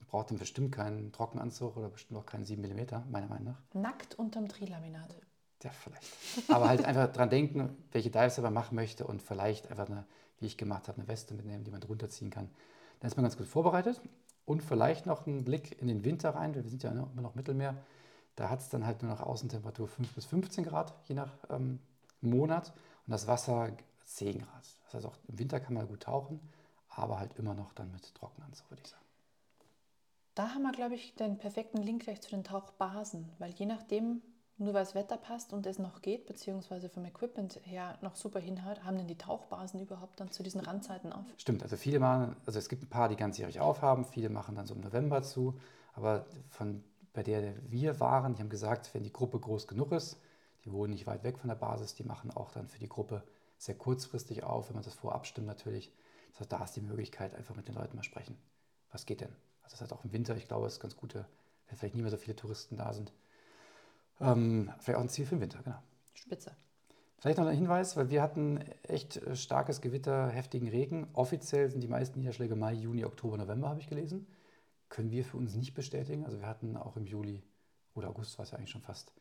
Man 0.00 0.08
braucht 0.08 0.30
dann 0.30 0.38
bestimmt 0.38 0.72
keinen 0.72 1.12
Trockenanzug 1.12 1.76
oder 1.76 1.88
bestimmt 1.88 2.18
auch 2.18 2.26
keinen 2.26 2.44
7 2.44 2.62
mm, 2.62 3.10
meiner 3.10 3.26
Meinung 3.26 3.44
nach. 3.44 3.62
Nackt 3.74 4.14
unterm 4.18 4.48
Trilaminat. 4.48 5.14
Ja, 5.62 5.70
vielleicht. 5.70 6.50
Aber 6.50 6.68
halt 6.68 6.84
einfach 6.84 7.10
dran 7.10 7.30
denken, 7.30 7.76
welche 7.92 8.10
Dives 8.10 8.38
man 8.38 8.52
machen 8.52 8.74
möchte 8.74 9.06
und 9.06 9.22
vielleicht 9.22 9.70
einfach 9.70 9.88
eine, 9.88 10.04
wie 10.38 10.46
ich 10.46 10.58
gemacht 10.58 10.88
habe, 10.88 10.98
eine 10.98 11.08
Weste 11.08 11.34
mitnehmen, 11.34 11.64
die 11.64 11.70
man 11.70 11.80
drunter 11.80 12.08
ziehen 12.10 12.30
kann. 12.30 12.50
Dann 13.00 13.08
ist 13.08 13.16
man 13.16 13.24
ganz 13.24 13.36
gut 13.36 13.46
vorbereitet 13.46 14.00
und 14.44 14.62
vielleicht 14.62 15.06
noch 15.06 15.26
einen 15.26 15.44
Blick 15.44 15.80
in 15.80 15.88
den 15.88 16.04
Winter 16.04 16.30
rein. 16.30 16.54
Wir 16.54 16.62
sind 16.62 16.82
ja 16.82 16.90
immer 16.90 17.22
noch 17.22 17.34
Mittelmeer. 17.34 17.76
Da 18.36 18.50
hat 18.50 18.60
es 18.60 18.68
dann 18.68 18.84
halt 18.84 19.02
nur 19.02 19.12
noch 19.12 19.20
Außentemperatur 19.20 19.88
5 19.88 20.14
bis 20.14 20.26
15 20.26 20.64
Grad, 20.64 20.94
je 21.04 21.14
nach 21.14 21.32
ähm, 21.48 21.78
Monat. 22.20 22.72
Und 23.06 23.10
das 23.10 23.26
Wasser 23.26 23.70
10 24.04 24.38
Grad. 24.38 24.64
Das 24.84 24.94
heißt, 24.94 25.06
auch 25.06 25.16
im 25.28 25.38
Winter 25.38 25.60
kann 25.60 25.74
man 25.74 25.88
gut 25.88 26.04
tauchen, 26.04 26.40
aber 26.88 27.18
halt 27.18 27.36
immer 27.38 27.54
noch 27.54 27.72
dann 27.72 27.90
mit 27.92 28.14
Trockenanzug, 28.14 28.70
würde 28.70 28.82
ich 28.84 28.90
sagen. 28.90 29.04
Da 30.34 30.48
haben 30.48 30.62
wir, 30.62 30.72
glaube 30.72 30.94
ich, 30.94 31.14
den 31.14 31.38
perfekten 31.38 31.82
Link 31.82 32.02
gleich 32.02 32.20
zu 32.20 32.30
den 32.30 32.42
Tauchbasen, 32.42 33.30
weil 33.38 33.52
je 33.52 33.66
nachdem, 33.66 34.20
nur 34.56 34.74
weil 34.74 34.82
das 34.84 34.94
Wetter 34.94 35.16
passt 35.16 35.52
und 35.52 35.64
es 35.66 35.78
noch 35.78 36.02
geht, 36.02 36.26
beziehungsweise 36.26 36.88
vom 36.88 37.04
Equipment 37.04 37.60
her 37.64 37.98
noch 38.02 38.16
super 38.16 38.40
hinhaut, 38.40 38.82
haben 38.84 38.96
denn 38.96 39.06
die 39.06 39.18
Tauchbasen 39.18 39.80
überhaupt 39.80 40.18
dann 40.18 40.30
zu 40.30 40.42
diesen 40.42 40.60
Randzeiten 40.60 41.12
auf? 41.12 41.24
Stimmt, 41.36 41.62
also 41.62 41.76
viele 41.76 42.00
machen, 42.00 42.36
also 42.46 42.58
es 42.58 42.68
gibt 42.68 42.82
ein 42.82 42.88
paar, 42.88 43.08
die 43.08 43.16
ganzjährig 43.16 43.60
aufhaben, 43.60 44.04
viele 44.04 44.28
machen 44.28 44.56
dann 44.56 44.66
so 44.66 44.74
im 44.74 44.80
November 44.80 45.22
zu, 45.22 45.58
aber 45.94 46.26
von 46.48 46.82
bei 47.12 47.22
der 47.22 47.54
wir 47.70 48.00
waren, 48.00 48.34
die 48.34 48.40
haben 48.40 48.50
gesagt, 48.50 48.92
wenn 48.92 49.04
die 49.04 49.12
Gruppe 49.12 49.38
groß 49.38 49.68
genug 49.68 49.92
ist, 49.92 50.18
die 50.64 50.72
wohnen 50.72 50.92
nicht 50.92 51.06
weit 51.06 51.24
weg 51.24 51.38
von 51.38 51.48
der 51.48 51.56
Basis, 51.56 51.94
die 51.94 52.04
machen 52.04 52.30
auch 52.30 52.50
dann 52.50 52.68
für 52.68 52.78
die 52.78 52.88
Gruppe 52.88 53.22
sehr 53.58 53.74
kurzfristig 53.74 54.42
auf, 54.42 54.68
wenn 54.68 54.74
man 54.74 54.84
das 54.84 54.94
vorab 54.94 55.26
stimmt 55.26 55.46
natürlich. 55.46 55.92
Das 56.32 56.40
heißt, 56.40 56.52
da 56.52 56.64
ist 56.64 56.76
die 56.76 56.80
Möglichkeit, 56.80 57.34
einfach 57.34 57.54
mit 57.54 57.68
den 57.68 57.74
Leuten 57.74 57.96
mal 57.96 58.02
sprechen. 58.02 58.36
Was 58.90 59.06
geht 59.06 59.20
denn? 59.20 59.32
Also 59.62 59.74
das 59.74 59.82
heißt 59.82 59.92
auch 59.92 60.04
im 60.04 60.12
Winter, 60.12 60.36
ich 60.36 60.48
glaube, 60.48 60.66
es 60.66 60.74
ist 60.74 60.80
ganz 60.80 60.96
gut, 60.96 61.14
wenn 61.14 61.24
vielleicht 61.76 61.94
nicht 61.94 62.02
mehr 62.02 62.10
so 62.10 62.16
viele 62.16 62.36
Touristen 62.36 62.76
da 62.76 62.92
sind. 62.92 63.12
Ähm, 64.20 64.72
vielleicht 64.80 64.98
auch 64.98 65.02
ein 65.02 65.08
Ziel 65.08 65.26
für 65.26 65.36
den 65.36 65.42
Winter, 65.42 65.60
genau. 65.62 65.78
Spitze. 66.14 66.56
Vielleicht 67.18 67.38
noch 67.38 67.46
ein 67.46 67.56
Hinweis, 67.56 67.96
weil 67.96 68.10
wir 68.10 68.22
hatten 68.22 68.58
echt 68.82 69.16
äh, 69.16 69.34
starkes 69.34 69.80
Gewitter, 69.80 70.28
heftigen 70.28 70.68
Regen. 70.68 71.08
Offiziell 71.14 71.70
sind 71.70 71.80
die 71.80 71.88
meisten 71.88 72.18
Niederschläge 72.18 72.54
Mai, 72.54 72.74
Juni, 72.74 73.04
Oktober, 73.04 73.36
November, 73.36 73.68
habe 73.68 73.80
ich 73.80 73.88
gelesen. 73.88 74.26
Können 74.88 75.10
wir 75.10 75.24
für 75.24 75.36
uns 75.36 75.54
nicht 75.54 75.74
bestätigen. 75.74 76.24
Also 76.24 76.38
wir 76.38 76.46
hatten 76.46 76.76
auch 76.76 76.96
im 76.96 77.06
Juli 77.06 77.42
oder 77.94 78.10
August, 78.10 78.38
war 78.38 78.44
es 78.44 78.50
ja 78.50 78.58
eigentlich 78.58 78.70
schon 78.70 78.82
fast, 78.82 79.12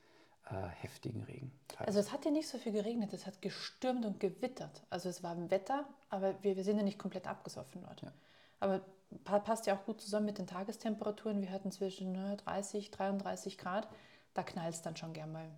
äh, 0.50 0.68
heftigen 0.82 1.24
Regen. 1.24 1.52
Also 1.78 2.00
es 2.00 2.12
hat 2.12 2.26
ja 2.26 2.32
nicht 2.32 2.48
so 2.48 2.58
viel 2.58 2.72
geregnet, 2.72 3.14
es 3.14 3.26
hat 3.26 3.42
gestürmt 3.42 4.06
und 4.06 4.20
gewittert. 4.20 4.84
Also 4.90 5.10
es 5.10 5.24
war 5.24 5.38
Wetter, 5.50 5.88
aber 6.10 6.36
wir, 6.44 6.56
wir 6.56 6.64
sind 6.64 6.78
ja 6.78 6.84
nicht 6.84 7.00
komplett 7.00 7.28
abgesoffen 7.28 7.82
dort. 7.82 8.02
Ja. 8.02 8.12
Aber 8.60 8.82
passt 9.24 9.68
ja 9.68 9.76
auch 9.76 9.86
gut 9.86 10.02
zusammen 10.02 10.26
mit 10.26 10.38
den 10.38 10.48
Tagestemperaturen. 10.48 11.42
Wir 11.42 11.52
hatten 11.52 11.72
zwischen 11.72 12.14
30, 12.38 12.92
ne, 12.92 12.98
33 12.98 13.58
Grad. 13.58 13.88
Da 14.34 14.44
knallt 14.44 14.76
es 14.76 14.82
dann 14.82 14.96
schon 14.96 15.14
gern 15.14 15.32
mal 15.32 15.50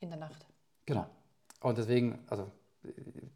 in 0.00 0.10
der 0.10 0.18
Nacht. 0.18 0.46
Genau. 0.86 1.06
Und 1.60 1.78
deswegen, 1.78 2.18
also 2.28 2.50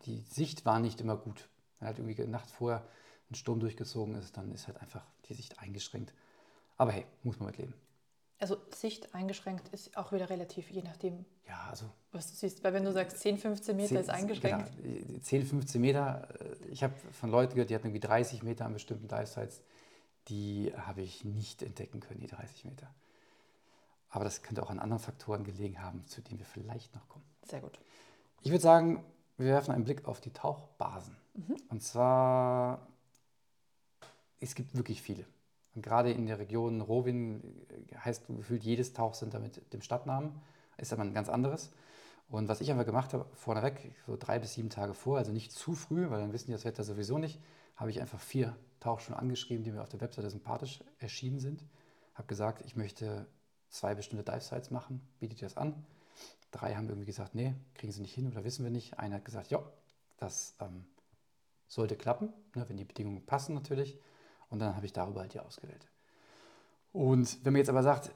die 0.02 0.20
Sicht 0.20 0.64
war 0.64 0.80
nicht 0.80 1.00
immer 1.00 1.16
gut. 1.16 1.48
Wenn 1.78 1.88
halt 1.88 1.98
irgendwie 1.98 2.26
Nacht 2.26 2.50
vorher 2.50 2.86
ein 3.30 3.34
Sturm 3.34 3.60
durchgezogen 3.60 4.14
ist, 4.14 4.36
dann 4.36 4.52
ist 4.52 4.66
halt 4.66 4.80
einfach 4.80 5.04
die 5.28 5.34
Sicht 5.34 5.58
eingeschränkt. 5.58 6.12
Aber 6.76 6.92
hey, 6.92 7.06
muss 7.22 7.38
man 7.38 7.48
mit 7.48 7.58
leben. 7.58 7.74
Also 8.38 8.58
Sicht 8.74 9.14
eingeschränkt 9.14 9.68
ist 9.68 9.96
auch 9.96 10.12
wieder 10.12 10.28
relativ, 10.28 10.70
je 10.70 10.82
nachdem, 10.82 11.24
ja, 11.48 11.68
also, 11.70 11.86
was 12.12 12.30
du 12.30 12.36
siehst. 12.36 12.62
Weil 12.62 12.74
wenn 12.74 12.84
du 12.84 12.92
sagst, 12.92 13.18
10, 13.20 13.38
15 13.38 13.76
Meter 13.76 13.88
10, 13.88 13.96
ist 13.98 14.10
eingeschränkt. 14.10 14.72
Genau, 14.82 15.18
10, 15.20 15.46
15 15.46 15.80
Meter, 15.80 16.28
äh, 16.40 16.68
ich 16.70 16.82
habe 16.82 16.94
von 17.12 17.30
Leuten 17.30 17.54
gehört, 17.54 17.70
die 17.70 17.74
hatten 17.74 17.86
irgendwie 17.86 18.00
30 18.00 18.42
Meter 18.42 18.66
an 18.66 18.74
bestimmten 18.74 19.08
Dive-Sites, 19.08 19.62
die 20.28 20.72
habe 20.76 21.02
ich 21.02 21.24
nicht 21.24 21.62
entdecken 21.62 22.00
können, 22.00 22.20
die 22.20 22.26
30 22.26 22.66
Meter. 22.66 22.92
Aber 24.10 24.24
das 24.24 24.42
könnte 24.42 24.62
auch 24.62 24.70
an 24.70 24.80
anderen 24.80 25.02
Faktoren 25.02 25.44
gelegen 25.44 25.80
haben, 25.80 26.06
zu 26.06 26.20
denen 26.20 26.38
wir 26.38 26.46
vielleicht 26.46 26.94
noch 26.94 27.08
kommen. 27.08 27.24
Sehr 27.42 27.60
gut. 27.60 27.78
Ich 28.42 28.50
würde 28.50 28.62
sagen, 28.62 29.04
wir 29.38 29.46
werfen 29.46 29.72
einen 29.72 29.84
Blick 29.84 30.06
auf 30.06 30.20
die 30.20 30.32
Tauchbasen. 30.32 31.16
Mhm. 31.34 31.56
Und 31.68 31.82
zwar, 31.82 32.86
es 34.40 34.54
gibt 34.54 34.76
wirklich 34.76 35.02
viele. 35.02 35.24
Und 35.76 35.82
gerade 35.82 36.10
in 36.10 36.26
der 36.26 36.38
Region 36.38 36.80
Rowin 36.80 37.42
äh, 37.92 37.96
heißt 37.96 38.26
gefühlt 38.26 38.64
jedes 38.64 38.94
Tauchcenter 38.94 39.38
mit 39.38 39.72
dem 39.72 39.82
Stadtnamen, 39.82 40.32
ist 40.78 40.92
aber 40.92 41.02
ein 41.02 41.14
ganz 41.14 41.28
anderes. 41.28 41.70
Und 42.28 42.48
was 42.48 42.60
ich 42.60 42.70
einfach 42.70 42.86
gemacht 42.86 43.12
habe, 43.12 43.26
vorneweg, 43.34 43.94
so 44.06 44.16
drei 44.18 44.38
bis 44.38 44.54
sieben 44.54 44.70
Tage 44.70 44.94
vor, 44.94 45.18
also 45.18 45.32
nicht 45.32 45.52
zu 45.52 45.74
früh, 45.74 46.10
weil 46.10 46.20
dann 46.20 46.32
wissen 46.32 46.46
die 46.46 46.52
das 46.52 46.64
Wetter 46.64 46.82
sowieso 46.82 47.18
nicht, 47.18 47.40
habe 47.76 47.90
ich 47.90 48.00
einfach 48.00 48.18
vier 48.18 48.56
Tauchschulen 48.80 49.18
angeschrieben, 49.20 49.62
die 49.62 49.70
mir 49.70 49.82
auf 49.82 49.88
der 49.88 50.00
Webseite 50.00 50.30
sympathisch 50.30 50.82
erschienen 50.98 51.38
sind. 51.38 51.62
Habe 52.14 52.26
gesagt, 52.26 52.64
ich 52.64 52.74
möchte 52.74 53.26
zwei 53.68 53.94
bestimmte 53.94 54.24
Dive-Sites 54.24 54.70
machen, 54.70 55.06
bietet 55.20 55.42
ihr 55.42 55.48
das 55.48 55.56
an. 55.56 55.84
Drei 56.50 56.74
haben 56.74 56.88
irgendwie 56.88 57.06
gesagt, 57.06 57.34
nee, 57.34 57.54
kriegen 57.74 57.92
sie 57.92 58.00
nicht 58.00 58.14
hin 58.14 58.26
oder 58.26 58.44
wissen 58.44 58.64
wir 58.64 58.70
nicht. 58.70 58.98
Einer 58.98 59.16
hat 59.16 59.24
gesagt, 59.24 59.50
ja, 59.50 59.62
das 60.16 60.54
ähm, 60.60 60.86
sollte 61.68 61.96
klappen, 61.96 62.32
ne, 62.54 62.66
wenn 62.68 62.78
die 62.78 62.84
Bedingungen 62.84 63.24
passen 63.26 63.54
natürlich. 63.54 63.98
Und 64.50 64.58
dann 64.58 64.76
habe 64.76 64.86
ich 64.86 64.92
darüber 64.92 65.20
halt 65.20 65.34
die 65.34 65.40
ausgewählt. 65.40 65.88
Und 66.92 67.44
wenn 67.44 67.52
man 67.52 67.58
jetzt 67.58 67.68
aber 67.68 67.82
sagt, 67.82 68.10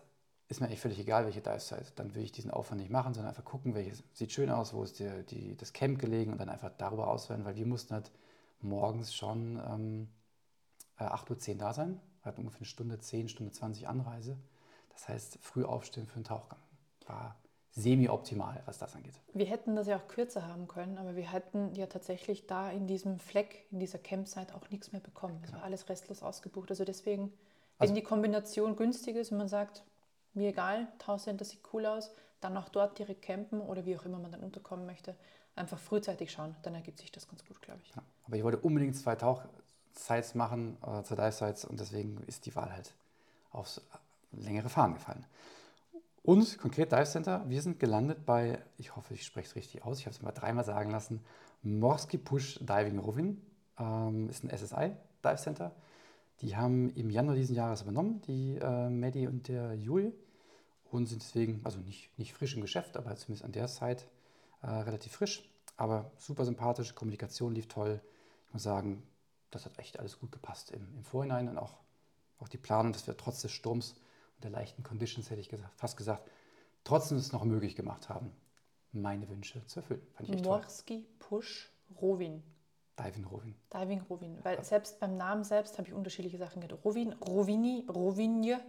ist 0.49 0.61
mir 0.61 0.67
eigentlich 0.67 0.81
völlig 0.81 0.99
egal, 0.99 1.25
welche 1.25 1.41
Dive-Site, 1.41 1.93
dann 1.95 2.15
will 2.15 2.25
ich 2.25 2.33
diesen 2.33 2.51
Aufwand 2.51 2.81
nicht 2.81 2.91
machen, 2.91 3.15
sondern 3.15 3.31
einfach 3.31 3.45
gucken, 3.45 3.75
welches 3.75 4.03
sieht 4.13 4.33
schön 4.33 4.51
aus, 4.51 4.75
wo 4.75 4.83
ist 4.83 4.99
die, 4.99 5.25
die, 5.27 5.57
das 5.57 5.73
Camp 5.73 5.99
gelegen 5.99 6.33
und 6.33 6.39
dann 6.39 6.49
einfach 6.49 6.73
darüber 6.77 7.09
auswählen, 7.09 7.45
weil 7.45 7.57
wir 7.57 7.67
mussten 7.67 7.95
halt 7.95 8.11
morgens 8.61 9.15
schon 9.15 9.61
ähm, 9.65 10.09
8.10 10.99 11.53
Uhr 11.53 11.59
da 11.59 11.73
sein. 11.73 12.01
Hatten 12.23 12.41
ungefähr 12.41 12.61
eine 12.61 12.67
Stunde 12.67 12.99
10, 12.99 13.29
Stunde 13.29 13.53
20 13.53 13.89
Anreise. 13.89 14.37
Das 14.91 15.09
heißt, 15.09 15.39
früh 15.41 15.65
aufstehen 15.65 16.07
für 16.07 16.17
einen 16.17 16.25
Tauchgang 16.25 16.59
war 17.07 17.37
semi-optimal, 17.73 18.63
was 18.67 18.79
das 18.79 18.95
angeht. 18.95 19.15
Wir 19.33 19.47
hätten 19.47 19.77
das 19.77 19.87
ja 19.87 19.97
auch 19.97 20.09
kürzer 20.09 20.47
haben 20.47 20.67
können, 20.67 20.99
aber 20.99 21.15
wir 21.15 21.33
hätten 21.33 21.75
ja 21.75 21.87
tatsächlich 21.87 22.47
da 22.47 22.71
in 22.71 22.87
diesem 22.87 23.19
Fleck, 23.19 23.67
in 23.71 23.79
dieser 23.79 23.99
Campsite 23.99 24.55
auch 24.55 24.69
nichts 24.71 24.93
mehr 24.93 25.01
bekommen. 25.01 25.39
Es 25.43 25.51
genau. 25.51 25.59
war 25.59 25.65
alles 25.67 25.89
restlos 25.89 26.23
ausgebucht. 26.23 26.71
Also 26.71 26.85
deswegen, 26.85 27.25
wenn 27.25 27.33
also, 27.79 27.95
die 27.95 28.03
Kombination 28.03 28.77
günstig 28.77 29.17
ist 29.17 29.31
und 29.31 29.39
man 29.39 29.49
sagt, 29.49 29.85
mir 30.35 30.49
egal, 30.49 30.89
Tauchcenter 30.99 31.45
sieht 31.45 31.61
cool 31.73 31.87
aus, 31.87 32.11
dann 32.41 32.57
auch 32.57 32.69
dort 32.69 32.99
direkt 32.99 33.23
campen 33.23 33.61
oder 33.61 33.85
wie 33.85 33.97
auch 33.97 34.05
immer 34.05 34.19
man 34.19 34.33
dann 34.33 34.43
unterkommen 34.43 34.87
möchte, 34.87 35.15
einfach 35.57 35.79
frühzeitig 35.79 36.33
schauen, 36.33 36.57
dann 36.63 36.75
ergibt 36.75 36.99
sich 36.99 37.13
das 37.13 37.29
ganz 37.29 37.45
gut, 37.45 37.61
glaube 37.61 37.81
ich. 37.85 37.95
Ja, 37.95 38.03
aber 38.27 38.37
ich 38.37 38.45
wollte 38.45 38.59
unbedingt 38.59 38.97
zwei 38.97 39.15
Tauchsites 39.15 40.35
machen, 40.35 40.77
äh, 40.83 41.03
zwei 41.03 41.17
Dive-Sites 41.17 41.65
und 41.65 41.79
deswegen 41.81 42.23
ist 42.27 42.47
die 42.47 42.55
Wahl 42.57 42.73
halt 42.73 42.95
aufs 43.53 43.81
längere 44.33 44.69
Fahren 44.69 44.95
gefallen. 44.95 45.25
Und 46.31 46.59
konkret 46.59 46.93
Dive 46.93 47.07
Center, 47.07 47.45
wir 47.49 47.61
sind 47.61 47.81
gelandet 47.81 48.25
bei, 48.25 48.63
ich 48.79 48.95
hoffe, 48.95 49.15
ich 49.15 49.27
spreche 49.27 49.49
es 49.49 49.57
richtig 49.57 49.85
aus, 49.85 49.99
ich 49.99 50.07
habe 50.07 50.15
es 50.15 50.23
mal 50.23 50.31
dreimal 50.31 50.65
sagen 50.65 50.93
lassen, 50.93 51.25
Morski 51.65 52.19
Push 52.19 52.61
Diving 52.61 53.01
Rovin, 53.01 53.43
ähm, 53.81 54.29
ist 54.29 54.45
ein 54.45 54.57
SSI 54.57 54.93
Dive 55.25 55.37
Center. 55.39 55.75
Die 56.41 56.55
haben 56.55 56.91
im 56.91 57.11
Januar 57.11 57.35
diesen 57.35 57.57
Jahres 57.57 57.83
übernommen, 57.83 58.23
die 58.29 58.59
äh, 58.59 58.89
Maddie 58.91 59.27
und 59.27 59.49
der 59.49 59.75
Juli, 59.75 60.13
und 60.93 61.07
sind 61.07 61.21
deswegen, 61.21 61.63
also 61.65 61.81
nicht, 61.81 62.17
nicht 62.17 62.33
frisch 62.33 62.55
im 62.55 62.61
Geschäft, 62.61 62.97
aber 62.97 63.17
zumindest 63.17 63.45
an 63.45 63.51
der 63.51 63.67
Zeit 63.67 64.07
äh, 64.63 64.69
relativ 64.69 65.11
frisch, 65.11 65.51
aber 65.77 66.13
super 66.17 66.45
sympathisch, 66.45 66.95
Kommunikation 66.95 67.57
lief 67.57 67.67
toll. 67.67 68.01
Ich 68.47 68.53
muss 68.53 68.63
sagen, 68.63 69.03
das 69.51 69.65
hat 69.65 69.77
echt 69.81 69.99
alles 69.99 70.21
gut 70.21 70.31
gepasst 70.31 70.71
im, 70.71 70.95
im 70.95 71.03
Vorhinein 71.03 71.49
und 71.49 71.59
auch, 71.59 71.75
auch 72.39 72.47
die 72.47 72.57
Planung, 72.57 72.93
dass 72.93 73.09
wir 73.09 73.17
trotz 73.17 73.43
des 73.43 73.51
Sturms 73.51 73.97
der 74.43 74.51
leichten 74.51 74.83
Conditions, 74.83 75.31
hätte 75.31 75.41
ich 75.41 75.49
gesagt, 75.49 75.73
fast 75.77 75.97
gesagt, 75.97 76.29
trotzdem 76.85 77.19
es 77.19 77.33
noch 77.33 77.45
möglich 77.45 77.77
gemacht 77.77 78.09
haben, 78.09 78.33
meine 78.93 79.29
Wünsche 79.29 79.65
zu 79.67 79.81
erfüllen. 79.81 80.03
Fand 80.15 80.29
ich 80.29 80.43
Morski 80.43 81.07
Push 81.19 81.71
Rowin. 82.01 82.43
Diving 82.99 83.25
Rovin. 83.25 83.55
Diving 83.73 84.01
Rovin. 84.03 84.39
Weil 84.43 84.63
selbst 84.65 85.01
beim 85.01 85.17
Namen 85.17 85.45
selbst 85.45 85.79
habe 85.79 85.89
ich 85.89 85.95
unterschiedliche 85.95 86.39
Sachen 86.39 86.61
gehört. 86.61 86.85
Rovin, 86.85 87.13
Rovini, 87.15 87.87
Rovinje. 87.89 88.61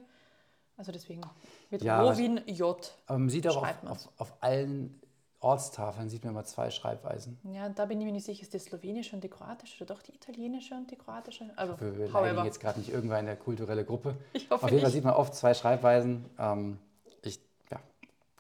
Also 0.78 0.92
deswegen 0.92 1.22
mit 1.70 1.82
Ja, 1.84 2.02
Rovin 2.02 2.38
J. 2.48 2.98
Aber 3.08 3.20
man 3.20 3.30
sieht 3.30 3.48
auch 3.48 3.58
auf, 3.62 3.84
auf, 3.84 4.10
auf 4.18 4.44
allen 4.44 5.01
Ortstafeln 5.42 6.08
sieht 6.08 6.24
man 6.24 6.34
immer 6.34 6.44
zwei 6.44 6.70
Schreibweisen. 6.70 7.40
Ja, 7.52 7.68
da 7.68 7.86
bin 7.86 8.00
ich 8.00 8.06
mir 8.06 8.12
nicht 8.12 8.26
sicher, 8.26 8.44
ist 8.44 8.54
die 8.54 8.60
slowenische 8.60 9.16
und 9.16 9.24
die 9.24 9.28
kroatische 9.28 9.84
oder 9.84 9.96
doch 9.96 10.04
die 10.04 10.14
italienische 10.14 10.76
und 10.76 10.90
die 10.92 10.96
kroatische? 10.96 11.52
Also, 11.56 11.80
Wir 11.80 11.92
beleidigen 11.92 12.14
however. 12.14 12.46
jetzt 12.46 12.60
gerade 12.60 12.80
nicht 12.80 12.90
irgendeine 12.92 13.36
kulturelle 13.36 13.84
Gruppe. 13.84 14.16
Ich 14.34 14.50
hoffe 14.52 14.66
Auf 14.66 14.70
jeden 14.70 14.82
Fall 14.82 14.90
nicht. 14.90 14.94
sieht 14.94 15.04
man 15.04 15.16
oft 15.16 15.34
zwei 15.34 15.56
Schreibweisen. 15.56 16.26
Ähm, 16.38 16.78
ich 17.24 17.40
ja, 17.72 17.80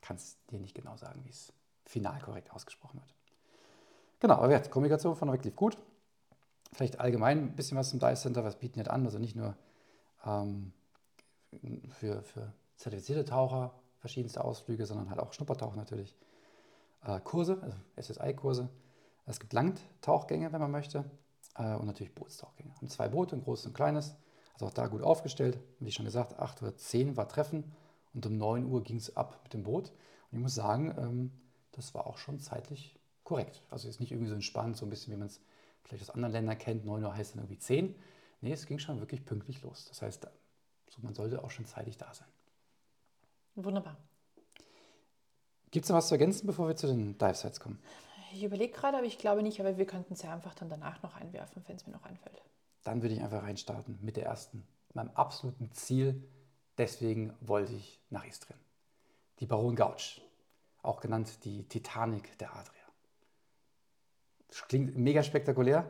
kann 0.01 0.15
es 0.15 0.37
dir 0.51 0.59
nicht 0.59 0.75
genau 0.75 0.95
sagen, 0.95 1.21
wie 1.25 1.31
es 1.31 1.51
final 1.85 2.19
korrekt 2.21 2.51
ausgesprochen 2.53 2.99
wird. 3.01 3.13
Genau, 4.19 4.35
aber 4.35 4.59
die 4.59 4.69
Kommunikation 4.69 5.15
von 5.15 5.29
euch 5.29 5.43
lief 5.43 5.55
gut. 5.55 5.77
Vielleicht 6.73 6.99
allgemein 6.99 7.39
ein 7.39 7.55
bisschen 7.55 7.77
was 7.77 7.89
zum 7.89 7.99
Dive 7.99 8.15
Center, 8.15 8.43
was 8.43 8.57
bieten 8.57 8.81
die 8.81 8.87
an? 8.87 9.03
Also 9.05 9.17
nicht 9.17 9.35
nur 9.35 9.55
ähm, 10.23 10.71
für, 11.89 12.21
für 12.21 12.53
zertifizierte 12.77 13.25
Taucher 13.25 13.73
verschiedenste 13.97 14.43
Ausflüge, 14.43 14.85
sondern 14.85 15.09
halt 15.09 15.19
auch 15.19 15.33
Schnuppertauchen 15.33 15.77
natürlich. 15.77 16.15
Äh, 17.03 17.19
Kurse, 17.21 17.61
also 17.61 17.77
SSI-Kurse. 18.13 18.69
Es 19.25 19.39
gibt 19.39 19.53
Langtauchgänge, 19.53 20.51
wenn 20.51 20.61
man 20.61 20.71
möchte. 20.71 21.05
Äh, 21.55 21.75
und 21.75 21.85
natürlich 21.85 22.13
Bootstauchgänge. 22.13 22.73
Und 22.81 22.91
zwei 22.91 23.07
Boote, 23.09 23.35
ein 23.35 23.43
großes 23.43 23.65
und 23.65 23.71
ein 23.71 23.75
kleines. 23.75 24.15
Also 24.53 24.67
auch 24.67 24.73
da 24.73 24.87
gut 24.87 25.01
aufgestellt. 25.01 25.59
Wie 25.79 25.91
schon 25.91 26.05
gesagt, 26.05 26.37
8 26.39 26.61
Uhr 26.61 26.75
10 26.75 27.17
war 27.17 27.27
Treffen 27.27 27.71
und 28.13 28.25
um 28.25 28.37
9 28.37 28.65
Uhr 28.65 28.83
ging 28.83 28.97
es 28.97 29.15
ab 29.15 29.39
mit 29.43 29.53
dem 29.53 29.63
Boot. 29.63 29.89
Und 29.89 30.37
ich 30.37 30.39
muss 30.39 30.55
sagen, 30.55 30.93
ähm, 30.97 31.31
das 31.71 31.93
war 31.93 32.07
auch 32.07 32.17
schon 32.17 32.39
zeitlich 32.39 32.99
korrekt. 33.23 33.63
Also 33.69 33.87
ist 33.87 33.99
nicht 33.99 34.11
irgendwie 34.11 34.29
so 34.29 34.35
entspannt, 34.35 34.77
so 34.77 34.85
ein 34.85 34.89
bisschen 34.89 35.13
wie 35.13 35.17
man 35.17 35.27
es 35.27 35.41
vielleicht 35.83 36.03
aus 36.03 36.09
anderen 36.09 36.33
Ländern 36.33 36.57
kennt. 36.57 36.85
9 36.85 37.03
Uhr 37.03 37.15
heißt 37.15 37.33
dann 37.33 37.43
irgendwie 37.43 37.59
10. 37.59 37.95
Nee, 38.41 38.51
es 38.51 38.65
ging 38.65 38.79
schon 38.79 38.99
wirklich 38.99 39.25
pünktlich 39.25 39.61
los. 39.61 39.85
Das 39.87 40.01
heißt, 40.01 40.27
man 41.01 41.13
sollte 41.13 41.43
auch 41.43 41.51
schon 41.51 41.65
zeitig 41.65 41.97
da 41.97 42.13
sein. 42.13 42.27
Wunderbar. 43.55 43.97
Gibt 45.71 45.85
es 45.85 45.89
noch 45.89 45.97
was 45.97 46.09
zu 46.09 46.15
ergänzen, 46.15 46.45
bevor 46.47 46.67
wir 46.67 46.75
zu 46.75 46.87
den 46.87 47.17
Dive-Sites 47.17 47.59
kommen? 47.59 47.81
Ich 48.33 48.43
überlege 48.43 48.73
gerade, 48.73 48.97
aber 48.97 49.05
ich 49.05 49.17
glaube 49.17 49.41
nicht, 49.41 49.59
aber 49.59 49.77
wir 49.77 49.85
könnten 49.85 50.13
es 50.13 50.21
ja 50.21 50.33
einfach 50.33 50.53
dann 50.53 50.69
danach 50.69 51.01
noch 51.01 51.15
einwerfen, 51.15 51.63
wenn 51.67 51.77
es 51.77 51.87
mir 51.87 51.93
noch 51.93 52.03
einfällt. 52.03 52.41
Dann 52.83 53.01
würde 53.01 53.15
ich 53.15 53.21
einfach 53.21 53.43
reinstarten 53.43 53.97
mit 54.01 54.17
der 54.17 54.25
ersten, 54.25 54.67
meinem 54.93 55.11
absoluten 55.11 55.71
Ziel. 55.71 56.27
Deswegen 56.77 57.33
wollte 57.41 57.73
ich 57.73 58.01
nach 58.09 58.25
Istrien. 58.25 58.59
Die 59.39 59.45
Baron 59.45 59.75
Gauch, 59.75 60.19
auch 60.81 60.99
genannt 60.99 61.43
die 61.45 61.67
Titanic 61.67 62.37
der 62.37 62.55
Adria. 62.55 62.81
Klingt 64.67 64.97
mega 64.97 65.23
spektakulär. 65.23 65.89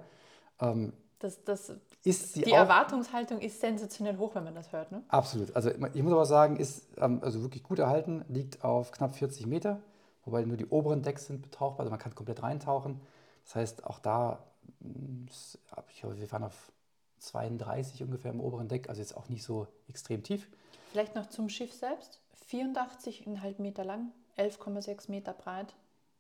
Ähm, 0.60 0.94
Das, 1.22 1.44
das, 1.44 1.72
ist 2.04 2.36
die 2.36 2.48
auch 2.48 2.58
Erwartungshaltung 2.58 3.40
ist 3.40 3.60
sensationell 3.60 4.18
hoch, 4.18 4.34
wenn 4.34 4.44
man 4.44 4.56
das 4.56 4.72
hört. 4.72 4.92
Ne? 4.92 5.04
Absolut. 5.08 5.56
Also 5.56 5.70
ich 5.70 6.02
muss 6.04 6.12
aber 6.14 6.26
sagen, 6.26 6.58
ist 6.58 6.88
ähm, 6.98 7.20
also 7.24 7.42
wirklich 7.44 7.62
gut 7.62 7.78
erhalten, 7.78 8.26
liegt 8.28 8.64
auf 8.64 8.92
knapp 8.92 9.16
40 9.16 9.46
Meter, 9.46 9.80
wobei 10.26 10.44
nur 10.46 10.58
die 10.58 10.66
oberen 10.66 11.04
Decks 11.04 11.28
sind 11.28 11.44
betauchbar, 11.44 11.82
also 11.82 11.92
man 11.92 12.00
kann 12.00 12.16
komplett 12.16 12.42
reintauchen. 12.42 13.00
Das 13.46 13.56
heißt, 13.56 13.84
auch 13.86 14.00
da, 14.00 14.40
ist- 15.30 15.60
ich 15.90 16.00
glaube, 16.00 16.20
wir 16.20 16.32
waren 16.32 16.44
auf 16.44 16.72
32 17.20 18.02
ungefähr 18.04 18.32
im 18.32 18.42
oberen 18.42 18.68
Deck, 18.68 18.90
also 18.90 19.00
jetzt 19.00 19.16
auch 19.16 19.30
nicht 19.30 19.44
so 19.44 19.68
extrem 19.88 20.24
tief. 20.24 20.48
Vielleicht 20.92 21.14
noch 21.16 21.30
zum 21.30 21.50
Schiff 21.50 21.72
selbst. 21.74 22.20
84,5 22.50 23.62
Meter 23.62 23.86
lang, 23.86 24.12
11,6 24.38 25.10
Meter 25.10 25.34
breit, 25.34 25.74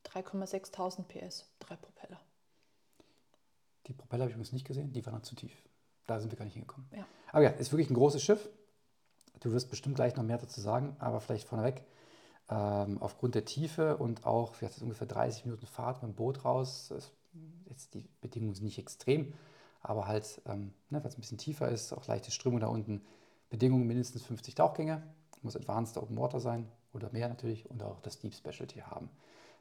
3,6 0.05 1.03
PS, 1.03 1.46
drei 1.60 1.75
Propeller. 1.75 2.20
Die 3.91 3.98
Propeller 3.98 4.21
habe 4.24 4.29
ich 4.29 4.36
übrigens 4.36 4.53
nicht 4.53 4.65
gesehen, 4.65 4.93
die 4.93 5.05
waren 5.05 5.15
noch 5.15 5.21
zu 5.21 5.36
tief. 5.36 5.51
Da 6.07 6.17
sind 6.17 6.31
wir 6.31 6.38
gar 6.38 6.45
nicht 6.45 6.53
hingekommen. 6.53 6.88
Ja. 6.95 7.05
Aber 7.33 7.43
ja, 7.43 7.50
ist 7.50 7.74
wirklich 7.74 7.89
ein 7.89 7.93
großes 7.93 8.24
Schiff. 8.24 8.50
Du 9.41 9.51
wirst 9.51 9.69
bestimmt 9.69 9.95
gleich 9.95 10.15
noch 10.15 10.24
mehr 10.24 10.38
dazu 10.38 10.62
sagen, 10.62 10.95
aber 11.00 11.19
vielleicht 11.19 11.50
vorneweg. 11.50 11.83
Ähm, 12.50 13.01
aufgrund 13.01 13.36
der 13.36 13.43
Tiefe 13.43 13.98
und 13.98 14.25
auch, 14.25 14.55
vielleicht 14.55 14.77
ist 14.77 14.81
ungefähr 14.83 15.07
30 15.07 15.43
Minuten 15.43 15.65
Fahrt 15.65 16.01
mit 16.03 16.13
dem 16.13 16.15
Boot 16.15 16.45
raus. 16.45 16.91
Ist, 16.91 17.12
jetzt 17.69 17.93
die 17.93 18.07
Bedingungen 18.21 18.55
sind 18.55 18.63
nicht 18.63 18.79
extrem, 18.79 19.33
aber 19.81 20.07
halt, 20.07 20.41
ähm, 20.45 20.74
ne, 20.89 21.03
weil 21.03 21.10
es 21.10 21.17
ein 21.17 21.21
bisschen 21.21 21.38
tiefer 21.38 21.67
ist, 21.67 21.91
auch 21.91 22.07
leichte 22.07 22.31
Strömung 22.31 22.62
da 22.62 22.67
unten. 22.67 23.03
Bedingungen 23.50 23.88
mindestens 23.88 24.24
50 24.24 24.55
Tauchgänge, 24.55 25.03
muss 25.41 25.57
Advanced 25.57 25.98
Open 25.98 26.17
Water 26.17 26.39
sein 26.39 26.71
oder 26.93 27.12
mehr 27.12 27.27
natürlich 27.27 27.69
und 27.69 27.83
auch 27.83 28.00
das 28.00 28.19
Deep 28.19 28.33
Specialty 28.33 28.79
haben. 28.79 29.10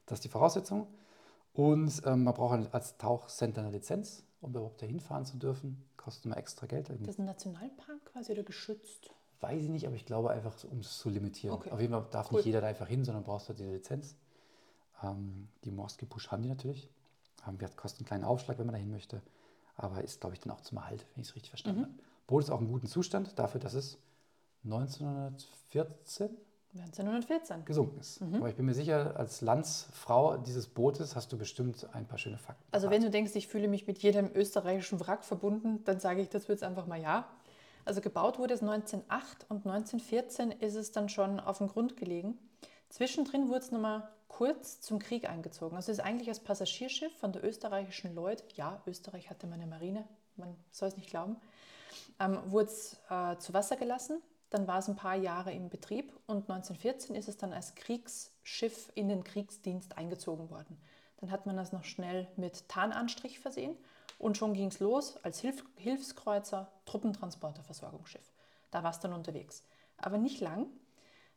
Das 0.07 0.19
ist 0.19 0.25
die 0.25 0.29
Voraussetzung. 0.29 0.87
Und 1.53 2.03
ähm, 2.07 2.25
man 2.25 2.35
braucht 2.35 2.73
als 2.73 2.97
Tauchcenter 2.97 3.63
eine 3.63 3.71
Lizenz, 3.71 4.25
um 4.41 4.51
überhaupt 4.51 4.81
dahin 4.83 5.01
fahren 5.01 5.25
zu 5.27 5.37
dürfen. 5.37 5.85
Kostet 5.97 6.27
immer 6.27 6.37
extra 6.37 6.67
Geld. 6.67 6.89
Das 6.89 6.99
ist 7.01 7.19
ein 7.19 7.25
Nationalpark 7.27 8.05
quasi 8.07 8.33
oder 8.33 8.43
geschützt? 8.43 9.11
Weiß 9.41 9.63
ich 9.63 9.69
nicht, 9.69 9.87
aber 9.87 9.97
ich 9.97 10.07
glaube 10.07 10.31
einfach, 10.31 10.55
um 10.65 10.81
es 10.81 10.99
zu 10.99 11.09
limitieren. 11.11 11.55
Okay. 11.57 11.71
Auf 11.71 11.81
jeden 11.81 11.93
Fall 11.93 12.07
darf 12.11 12.31
Cool. 12.31 12.37
nicht 12.39 12.47
jeder 12.47 12.61
da 12.61 12.67
einfach 12.69 12.87
hin, 12.89 13.05
sondern 13.05 13.25
brauchst 13.25 13.49
du 13.49 13.53
diese 13.55 13.71
Lizenz. 13.73 14.17
Ähm, 15.03 15.49
die 15.65 15.71
Morsky 15.71 16.07
Push 16.07 16.31
haben 16.31 16.43
die 16.43 16.49
natürlich. 16.49 16.89
Ähm, 17.47 17.59
wir 17.61 17.69
kostet 17.69 18.01
einen 18.01 18.07
kleinen 18.07 18.25
Aufschlag, 18.25 18.59
wenn 18.59 18.67
man 18.67 18.75
da 18.75 18.79
hin 18.81 18.91
möchte. 18.91 19.23
Aber 19.77 20.03
ist, 20.05 20.21
glaube 20.21 20.35
ich, 20.35 20.41
dann 20.41 20.53
auch 20.53 20.61
zum 20.61 20.79
Erhalt, 20.79 21.07
wenn 21.15 21.23
ich 21.23 21.29
es 21.29 21.35
richtig 21.35 21.51
verstanden 21.51 21.81
Mhm. 21.81 21.85
habe. 21.85 21.95
Boot 22.27 22.45
ist 22.45 22.51
auch 22.51 22.61
in 22.61 22.69
gutem 22.69 22.89
Zustand, 22.89 23.39
dafür, 23.39 23.61
dass 23.61 23.75
es 23.75 23.99
1914 24.65 26.37
1914. 26.73 27.65
gesunken 27.65 27.99
ist. 27.99 28.21
Mhm. 28.21 28.37
Aber 28.37 28.49
ich 28.49 28.55
bin 28.55 28.65
mir 28.67 28.75
sicher, 28.75 29.17
als 29.17 29.41
Landsfrau 29.41 30.37
dieses 30.37 30.69
Bootes 30.69 31.17
hast 31.17 31.33
du 31.33 31.39
bestimmt 31.39 31.89
ein 31.93 32.07
paar 32.07 32.19
schöne 32.19 32.39
Fakten. 32.39 32.63
Also 32.71 32.87
parat. 32.87 32.97
wenn 32.97 33.05
du 33.05 33.11
denkst, 33.11 33.33
ich 33.35 33.49
fühle 33.49 33.67
mich 33.67 33.87
mit 33.87 33.99
jedem 33.99 34.31
österreichischen 34.35 35.01
Wrack 35.01 35.25
verbunden, 35.25 35.83
dann 35.85 35.99
sage 35.99 36.21
ich 36.21 36.29
das 36.29 36.47
jetzt 36.47 36.63
einfach 36.63 36.87
mal 36.87 37.01
ja. 37.01 37.29
Also 37.85 38.01
gebaut 38.01 38.39
wurde 38.39 38.55
es 38.55 38.63
1908 38.63 39.47
und 39.49 39.67
1914 39.67 40.53
ist 40.53 40.77
es 40.77 40.93
dann 40.93 41.09
schon 41.09 41.41
auf 41.41 41.59
dem 41.59 41.69
Grund 41.69 41.97
gelegen. 41.97 42.39
Zwischendrin 42.89 43.49
wurde 43.49 43.61
es 43.61 43.71
nochmal 43.73 44.09
kurz 44.29 44.81
zum 44.81 44.99
Krieg 44.99 45.29
eingezogen. 45.29 45.77
Also 45.77 45.91
es 45.91 45.99
ist 45.99 46.05
eigentlich 46.05 46.29
als 46.29 46.41
Passagierschiff 46.41 47.13
von 47.19 47.33
der 47.33 47.45
österreichischen 47.45 48.15
Lloyd, 48.15 48.45
ja, 48.55 48.81
Österreich 48.87 49.29
hatte 49.29 49.47
mal 49.47 49.55
eine 49.55 49.67
Marine, 49.67 50.05
man 50.37 50.57
soll 50.71 50.89
es 50.89 50.97
nicht 50.97 51.11
glauben, 51.11 51.37
ähm, 52.21 52.39
wurde 52.47 52.67
es 52.67 52.97
äh, 53.11 53.37
zu 53.39 53.53
Wasser 53.55 53.77
gelassen. 53.77 54.23
Dann 54.51 54.67
war 54.67 54.79
es 54.79 54.89
ein 54.89 54.97
paar 54.97 55.15
Jahre 55.15 55.53
im 55.53 55.71
Betrieb 55.71 56.13
und 56.27 56.51
1914 56.51 57.15
ist 57.15 57.29
es 57.29 57.37
dann 57.37 57.53
als 57.53 57.75
Kriegsschiff 57.77 58.91
in 58.95 59.09
den 59.09 59.25
Kriegsdienst 59.25 59.97
eingezogen 59.97 60.51
worden. 60.51 60.77
Dann 61.19 61.31
hat 61.31 61.47
man 61.47 61.57
das 61.57 61.73
noch 61.73 61.85
schnell 61.85 62.27
mit 62.37 62.69
Tarnanstrich 62.69 63.39
versehen 63.39 63.77
und 64.19 64.37
schon 64.37 64.53
ging 64.53 64.69
es 64.69 64.81
los 64.81 65.17
als 65.23 65.41
Hilf 65.41 65.65
Hilfskreuzer, 65.77 66.71
Truppentransporter, 66.85 67.63
Versorgungsschiff. 67.63 68.33
Da 68.71 68.83
war 68.83 68.91
es 68.91 69.01
dann 69.01 69.13
unterwegs. 69.13 69.65
Aber 69.97 70.19
nicht 70.19 70.41
lang. 70.41 70.67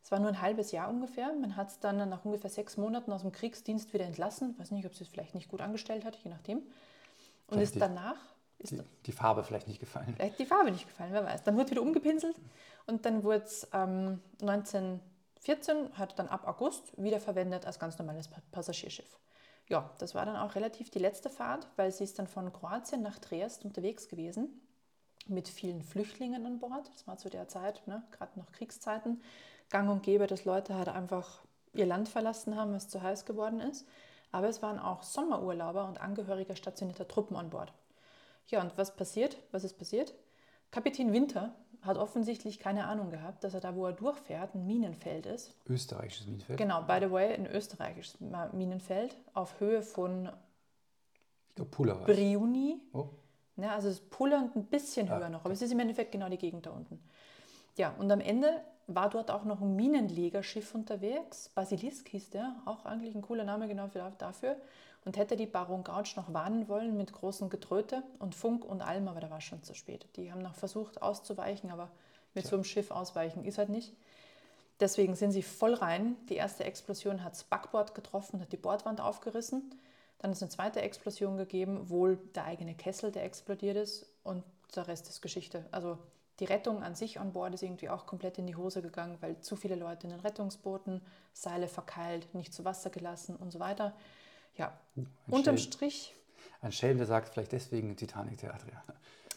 Es 0.02 0.10
war 0.10 0.18
nur 0.18 0.28
ein 0.28 0.42
halbes 0.42 0.72
Jahr 0.72 0.90
ungefähr. 0.90 1.32
Man 1.32 1.56
hat 1.56 1.70
es 1.70 1.80
dann 1.80 2.08
nach 2.08 2.24
ungefähr 2.24 2.50
sechs 2.50 2.76
Monaten 2.76 3.12
aus 3.12 3.22
dem 3.22 3.32
Kriegsdienst 3.32 3.94
wieder 3.94 4.04
entlassen. 4.04 4.58
Weiß 4.58 4.70
nicht, 4.70 4.86
ob 4.86 4.94
sie 4.94 5.04
es 5.04 5.08
vielleicht 5.08 5.34
nicht 5.34 5.48
gut 5.48 5.60
angestellt 5.60 6.04
hat, 6.04 6.16
je 6.16 6.30
nachdem. 6.30 6.58
Und 6.58 6.66
Vielleicht 7.48 7.74
ist 7.74 7.80
danach 7.80 8.33
die, 8.60 8.80
die 9.06 9.12
Farbe 9.12 9.44
vielleicht 9.44 9.68
nicht 9.68 9.80
gefallen. 9.80 10.14
Vielleicht 10.16 10.32
hat 10.32 10.38
die 10.38 10.46
Farbe 10.46 10.70
nicht 10.70 10.86
gefallen, 10.86 11.12
wer 11.12 11.24
weiß. 11.24 11.42
Dann 11.44 11.56
wurde 11.56 11.70
wieder 11.72 11.82
umgepinselt 11.82 12.36
und 12.86 13.04
dann 13.04 13.22
wurde 13.22 13.44
es 13.44 13.68
ähm, 13.72 14.20
1914, 14.40 15.98
hat 15.98 16.18
dann 16.18 16.28
ab 16.28 16.46
August 16.46 16.92
wiederverwendet 16.96 17.66
als 17.66 17.78
ganz 17.78 17.98
normales 17.98 18.28
Pa- 18.28 18.42
Passagierschiff. 18.52 19.18
Ja, 19.68 19.90
das 19.98 20.14
war 20.14 20.26
dann 20.26 20.36
auch 20.36 20.54
relativ 20.54 20.90
die 20.90 20.98
letzte 20.98 21.30
Fahrt, 21.30 21.66
weil 21.76 21.90
sie 21.90 22.04
ist 22.04 22.18
dann 22.18 22.26
von 22.26 22.52
Kroatien 22.52 23.02
nach 23.02 23.18
Triest 23.18 23.64
unterwegs 23.64 24.08
gewesen 24.08 24.60
mit 25.26 25.48
vielen 25.48 25.82
Flüchtlingen 25.82 26.44
an 26.44 26.58
Bord. 26.58 26.90
Das 26.92 27.06
war 27.06 27.16
zu 27.16 27.30
der 27.30 27.48
Zeit, 27.48 27.86
ne, 27.86 28.02
gerade 28.10 28.38
noch 28.38 28.52
Kriegszeiten, 28.52 29.22
gang 29.70 29.88
und 29.90 30.02
gäbe, 30.02 30.26
dass 30.26 30.44
Leute 30.44 30.74
halt 30.74 30.88
einfach 30.88 31.42
ihr 31.72 31.86
Land 31.86 32.08
verlassen 32.10 32.56
haben, 32.56 32.74
was 32.74 32.88
zu 32.88 33.02
heiß 33.02 33.24
geworden 33.24 33.60
ist. 33.60 33.86
Aber 34.32 34.48
es 34.48 34.60
waren 34.62 34.78
auch 34.78 35.02
Sommerurlauber 35.02 35.86
und 35.86 36.00
Angehörige 36.00 36.56
stationierter 36.56 37.08
Truppen 37.08 37.36
an 37.36 37.50
Bord. 37.50 37.72
Ja, 38.50 38.60
und 38.62 38.76
was 38.76 38.94
passiert? 38.96 39.36
Was 39.52 39.64
ist 39.64 39.78
passiert? 39.78 40.14
Kapitän 40.70 41.12
Winter 41.12 41.54
hat 41.82 41.96
offensichtlich 41.98 42.58
keine 42.58 42.86
Ahnung 42.86 43.10
gehabt, 43.10 43.44
dass 43.44 43.54
er 43.54 43.60
da, 43.60 43.74
wo 43.76 43.86
er 43.86 43.92
durchfährt, 43.92 44.54
ein 44.54 44.66
Minenfeld 44.66 45.26
ist. 45.26 45.54
Österreichisches 45.66 46.26
Minenfeld. 46.26 46.58
Genau, 46.58 46.82
by 46.82 46.98
the 47.00 47.10
way, 47.10 47.34
ein 47.34 47.46
österreichisches 47.46 48.18
Minenfeld 48.52 49.16
auf 49.34 49.60
Höhe 49.60 49.82
von 49.82 50.30
Ich 51.48 51.54
glaube, 51.56 51.70
Pula 51.70 51.98
war. 51.98 52.06
Briuni. 52.06 52.80
Oh. 52.92 53.08
Ja, 53.56 53.74
also 53.74 53.88
es 53.88 54.00
ist 54.00 54.10
Puller 54.10 54.38
und 54.42 54.56
ein 54.56 54.64
bisschen 54.64 55.08
Ah, 55.10 55.18
höher 55.18 55.28
noch, 55.28 55.44
aber 55.44 55.52
es 55.52 55.62
ist 55.62 55.70
im 55.72 55.78
Endeffekt 55.78 56.10
genau 56.12 56.28
die 56.28 56.38
Gegend 56.38 56.66
da 56.66 56.70
unten. 56.70 57.00
Ja, 57.76 57.94
und 57.98 58.10
am 58.10 58.20
Ende 58.20 58.62
war 58.86 59.08
dort 59.10 59.30
auch 59.30 59.44
noch 59.44 59.60
ein 59.60 59.76
Minenlegerschiff 59.76 60.74
unterwegs. 60.74 61.48
Basilisk 61.50 62.08
hieß 62.08 62.30
der, 62.30 62.56
auch 62.64 62.84
eigentlich 62.84 63.14
ein 63.14 63.22
cooler 63.22 63.44
Name 63.44 63.68
genau 63.68 63.88
für- 63.88 64.12
dafür. 64.18 64.56
Und 65.04 65.16
hätte 65.16 65.36
die 65.36 65.46
Baron 65.46 65.84
Gauch 65.84 66.16
noch 66.16 66.32
warnen 66.32 66.68
wollen 66.68 66.96
mit 66.96 67.12
großem 67.12 67.50
Getröte 67.50 68.02
und 68.18 68.34
Funk 68.34 68.64
und 68.64 68.80
allem, 68.80 69.06
aber 69.08 69.20
da 69.20 69.30
war 69.30 69.38
es 69.38 69.44
schon 69.44 69.62
zu 69.62 69.74
spät. 69.74 70.06
Die 70.16 70.32
haben 70.32 70.40
noch 70.40 70.54
versucht 70.54 71.02
auszuweichen, 71.02 71.70
aber 71.70 71.90
mit 72.32 72.46
so 72.46 72.56
einem 72.56 72.64
Schiff 72.64 72.90
ausweichen 72.90 73.44
ist 73.44 73.58
halt 73.58 73.68
nicht. 73.68 73.92
Deswegen 74.80 75.14
sind 75.14 75.32
sie 75.32 75.42
voll 75.42 75.74
rein. 75.74 76.16
Die 76.28 76.36
erste 76.36 76.64
Explosion 76.64 77.22
hat 77.22 77.32
das 77.32 77.44
Backbord 77.44 77.94
getroffen, 77.94 78.40
hat 78.40 78.52
die 78.52 78.56
Bordwand 78.56 79.00
aufgerissen. 79.00 79.70
Dann 80.18 80.32
ist 80.32 80.42
eine 80.42 80.50
zweite 80.50 80.80
Explosion 80.80 81.36
gegeben, 81.36 81.90
wohl 81.90 82.16
der 82.34 82.46
eigene 82.46 82.74
Kessel, 82.74 83.12
der 83.12 83.24
explodiert 83.24 83.76
ist 83.76 84.06
und 84.22 84.42
der 84.74 84.88
Rest 84.88 85.08
ist 85.08 85.20
Geschichte. 85.20 85.66
Also 85.70 85.98
die 86.40 86.46
Rettung 86.46 86.82
an 86.82 86.94
sich 86.96 87.20
an 87.20 87.32
Bord 87.32 87.54
ist 87.54 87.62
irgendwie 87.62 87.88
auch 87.88 88.06
komplett 88.06 88.38
in 88.38 88.46
die 88.46 88.56
Hose 88.56 88.82
gegangen, 88.82 89.16
weil 89.20 89.38
zu 89.40 89.54
viele 89.54 89.76
Leute 89.76 90.06
in 90.06 90.10
den 90.10 90.20
Rettungsbooten, 90.20 91.00
Seile 91.32 91.68
verkeilt, 91.68 92.34
nicht 92.34 92.52
zu 92.52 92.64
Wasser 92.64 92.90
gelassen 92.90 93.36
und 93.36 93.52
so 93.52 93.60
weiter. 93.60 93.94
Ja, 94.56 94.72
Uh, 94.96 95.02
unterm 95.28 95.56
Schelm. 95.58 95.72
Strich 95.72 96.14
Ein 96.60 96.70
Schelm, 96.72 96.98
der 96.98 97.06
sagt 97.06 97.28
vielleicht 97.30 97.52
deswegen 97.52 97.96
Titanic 97.96 98.38
der 98.38 98.54
Adrian. 98.54 98.80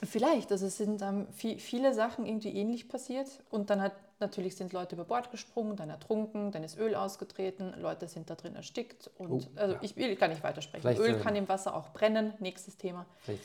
Vielleicht, 0.03 0.51
also 0.51 0.67
es 0.67 0.77
sind 0.77 1.01
ähm, 1.01 1.25
vi- 1.36 1.57
viele 1.57 1.95
Sachen 1.95 2.27
irgendwie 2.27 2.50
ähnlich 2.55 2.88
passiert 2.88 3.27
und 3.50 3.71
dann 3.71 3.81
hat 3.81 3.93
natürlich 4.19 4.55
sind 4.55 4.71
Leute 4.71 4.93
über 4.95 5.05
Bord 5.05 5.31
gesprungen, 5.31 5.75
dann 5.75 5.89
ertrunken, 5.89 6.51
dann 6.51 6.63
ist 6.63 6.77
Öl 6.77 6.93
ausgetreten, 6.93 7.74
Leute 7.81 8.07
sind 8.07 8.29
da 8.29 8.36
drin 8.36 8.55
erstickt 8.55 9.09
und 9.17 9.31
Oh, 9.31 9.59
also 9.59 9.74
ja. 9.74 9.79
ich 9.81 9.95
will 9.95 10.15
gar 10.15 10.27
nicht 10.27 10.43
weitersprechen. 10.43 10.81
Vielleicht, 10.81 11.00
Öl 11.01 11.15
ähm, 11.15 11.21
kann 11.21 11.36
im 11.36 11.50
Wasser 11.50 11.75
auch 11.75 11.89
brennen, 11.93 12.33
nächstes 12.39 12.77
Thema. 12.77 13.07
Vielleicht 13.21 13.43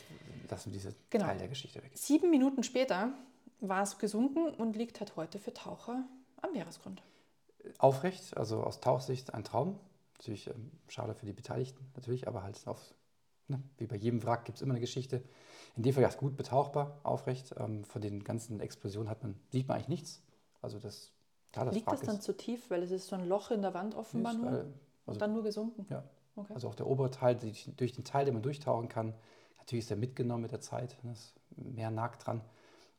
lassen 0.49 0.65
wir 0.71 0.73
diese 0.73 0.93
Genau. 1.09 1.25
Teil 1.25 1.39
der 1.39 1.47
Geschichte 1.47 1.81
weg. 1.81 1.89
Sieben 1.95 2.29
Minuten 2.29 2.61
später 2.61 3.09
war 3.59 3.81
es 3.81 3.97
gesunken 3.97 4.53
und 4.53 4.75
liegt 4.75 4.99
halt 4.99 5.15
heute 5.15 5.39
für 5.39 5.53
Taucher 5.53 6.03
am 6.43 6.51
Meeresgrund. 6.53 7.01
Aufrecht, 7.79 8.37
also 8.37 8.61
aus 8.61 8.79
Tauchsicht 8.79 9.33
ein 9.33 9.43
Traum. 9.43 9.79
Natürlich 10.23 10.47
ähm, 10.47 10.71
schade 10.87 11.13
für 11.13 11.25
die 11.25 11.33
Beteiligten, 11.33 11.85
natürlich, 11.95 12.29
aber 12.29 12.43
halt 12.43 12.65
auf, 12.65 12.93
ne, 13.49 13.61
wie 13.77 13.87
bei 13.87 13.97
jedem 13.97 14.23
Wrack 14.23 14.45
gibt 14.45 14.57
es 14.57 14.61
immer 14.61 14.71
eine 14.71 14.79
Geschichte. 14.79 15.21
In 15.75 15.83
dem 15.83 15.93
Fall 15.93 16.03
ja 16.03 16.09
gut 16.09 16.37
betauchbar, 16.37 17.01
aufrecht. 17.03 17.53
Ähm, 17.57 17.83
von 17.83 18.01
den 18.01 18.23
ganzen 18.23 18.61
Explosionen 18.61 19.09
hat 19.09 19.21
man, 19.21 19.35
sieht 19.51 19.67
man 19.67 19.75
eigentlich 19.75 19.89
nichts. 19.89 20.21
Also 20.61 20.79
das, 20.79 21.11
klar, 21.51 21.65
das 21.65 21.75
liegt 21.75 21.87
Wrack 21.87 21.99
das 21.99 22.07
dann 22.07 22.15
ist, 22.17 22.23
zu 22.23 22.37
tief, 22.37 22.69
weil 22.69 22.83
es 22.83 22.91
ist 22.91 23.07
so 23.07 23.17
ein 23.17 23.27
Loch 23.27 23.51
in 23.51 23.61
der 23.61 23.73
Wand 23.73 23.95
offenbar 23.95 24.31
ist, 24.31 24.39
nur 24.39 24.51
äh, 24.51 24.63
und 24.63 24.73
also, 25.07 25.19
dann 25.19 25.33
nur 25.33 25.43
gesunken? 25.43 25.85
ja. 25.89 26.03
Okay. 26.35 26.53
also 26.55 26.69
auch 26.69 26.75
der 26.75 26.87
obere 26.87 27.11
Teil, 27.11 27.35
die, 27.35 27.53
durch 27.75 27.91
den 27.91 28.05
Teil, 28.05 28.25
den 28.25 28.33
man 28.33 28.41
durchtauchen 28.41 28.89
kann, 28.89 29.13
natürlich 29.57 29.85
ist 29.85 29.91
er 29.91 29.97
mitgenommen 29.97 30.41
mit 30.41 30.51
der 30.51 30.61
Zeit, 30.61 30.97
ne, 31.03 31.11
ist 31.11 31.35
mehr 31.55 31.91
nagt 31.91 32.25
dran, 32.25 32.41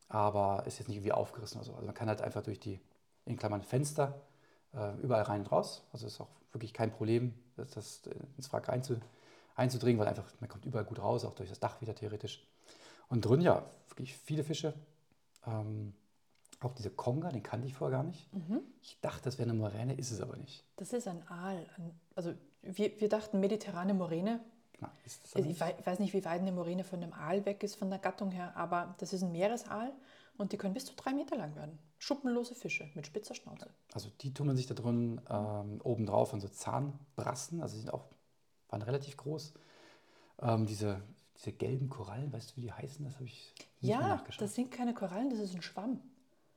aber 0.09 0.63
ist 0.67 0.79
jetzt 0.79 0.87
nicht 0.87 0.99
irgendwie 0.99 1.13
aufgerissen 1.13 1.59
oder 1.59 1.65
so. 1.65 1.73
Also 1.73 1.85
man 1.85 1.95
kann 1.95 2.09
halt 2.09 2.23
einfach 2.23 2.43
durch 2.43 2.61
die, 2.61 2.81
in 3.25 3.37
Klammern 3.37 3.63
Fenster, 3.63 4.21
überall 5.03 5.23
rein 5.23 5.41
und 5.41 5.53
raus. 5.53 5.83
Also 5.93 6.07
ist 6.07 6.21
auch 6.21 6.29
wirklich 6.53 6.73
kein 6.73 6.91
Problem, 6.91 7.35
das, 7.57 7.71
das 7.71 8.07
äh, 8.07 8.15
ins 8.37 8.53
Wrack 8.53 8.69
einzu, 8.69 8.97
einzudringen, 9.57 10.01
weil 10.01 10.09
einfach, 10.09 10.25
man 10.41 10.49
kommt 10.49 10.65
überall 10.65 10.85
gut 10.85 11.01
raus, 11.01 11.25
auch 11.25 11.35
durch 11.35 11.49
das 11.49 11.61
Dach 11.61 11.81
wieder 11.81 11.95
theoretisch. 11.95 12.47
Und 13.09 13.25
drin, 13.25 13.41
ja, 13.41 13.65
wirklich 13.89 14.17
viele 14.17 14.45
Fische. 14.45 14.75
Ähm, 15.47 15.95
auch 16.61 16.73
diese 16.73 16.91
Konga, 16.91 17.31
den 17.31 17.43
kannte 17.43 17.67
ich 17.67 17.75
vorher 17.75 17.99
gar 17.99 18.05
nicht. 18.05 18.33
Mhm. 18.33 18.61
Ich 18.83 18.99
dachte, 19.01 19.25
das 19.25 19.39
wäre 19.39 19.51
eine 19.51 19.59
Moräne, 19.59 19.95
ist 19.95 20.11
es 20.11 20.21
aber 20.21 20.37
nicht. 20.37 20.65
Das 20.77 20.93
ist 20.93 21.07
ein 21.07 21.27
Aal. 21.29 21.67
Also 22.15 22.33
wir, 22.63 22.99
wir 23.01 23.09
dachten 23.09 23.41
mediterrane 23.41 23.93
Moräne, 23.93 24.41
Na, 24.81 24.91
aber 25.35 25.47
Ich 25.47 25.61
weiß 25.61 25.99
nicht, 25.99 26.15
wie 26.15 26.25
weit 26.25 26.41
eine 26.41 26.53
Moräne 26.53 26.85
von 26.85 27.01
dem 27.01 27.13
Aal 27.13 27.45
weg 27.45 27.63
ist, 27.63 27.77
von 27.77 27.91
der 27.91 27.99
Gattung 27.99 28.31
her, 28.31 28.57
aber 28.57 28.95
das 28.99 29.13
ist 29.13 29.23
ein 29.23 29.33
Meeresaal 29.33 29.93
und 30.39 30.53
die 30.53 30.57
können 30.57 30.75
bis 30.75 30.87
zu 30.87 30.95
drei 30.95 31.13
Meter 31.13 31.37
lang 31.37 31.55
werden. 31.55 31.79
Schuppenlose 32.05 32.55
Fische 32.55 32.91
mit 32.95 33.07
spitzer 33.07 33.35
Schnauze. 33.35 33.71
Also 33.95 34.11
die 34.21 34.35
tummeln 34.35 34.57
sich 34.59 34.67
da 34.67 34.75
drin 34.75 35.21
ähm, 35.31 35.81
obendrauf 35.83 36.35
an 36.35 36.41
so 36.41 36.49
Zahnbrassen, 36.49 37.63
also 37.63 37.77
die 37.77 37.81
sind 37.81 37.93
auch, 37.95 38.05
waren 38.69 38.83
relativ 38.83 39.17
groß. 39.17 39.55
Ähm, 40.43 40.67
diese, 40.67 41.01
diese 41.39 41.53
gelben 41.53 41.89
Korallen, 41.89 42.31
weißt 42.31 42.51
du, 42.53 42.57
wie 42.57 42.61
die 42.61 42.73
heißen? 42.73 43.05
Das 43.07 43.15
habe 43.15 43.25
ich 43.25 43.55
nicht 43.81 43.91
Ja, 43.91 44.01
nachgeschaut. 44.01 44.43
das 44.43 44.55
sind 44.55 44.71
keine 44.71 44.93
Korallen, 44.93 45.31
das 45.31 45.39
ist 45.39 45.55
ein 45.55 45.63
Schwamm. 45.63 46.01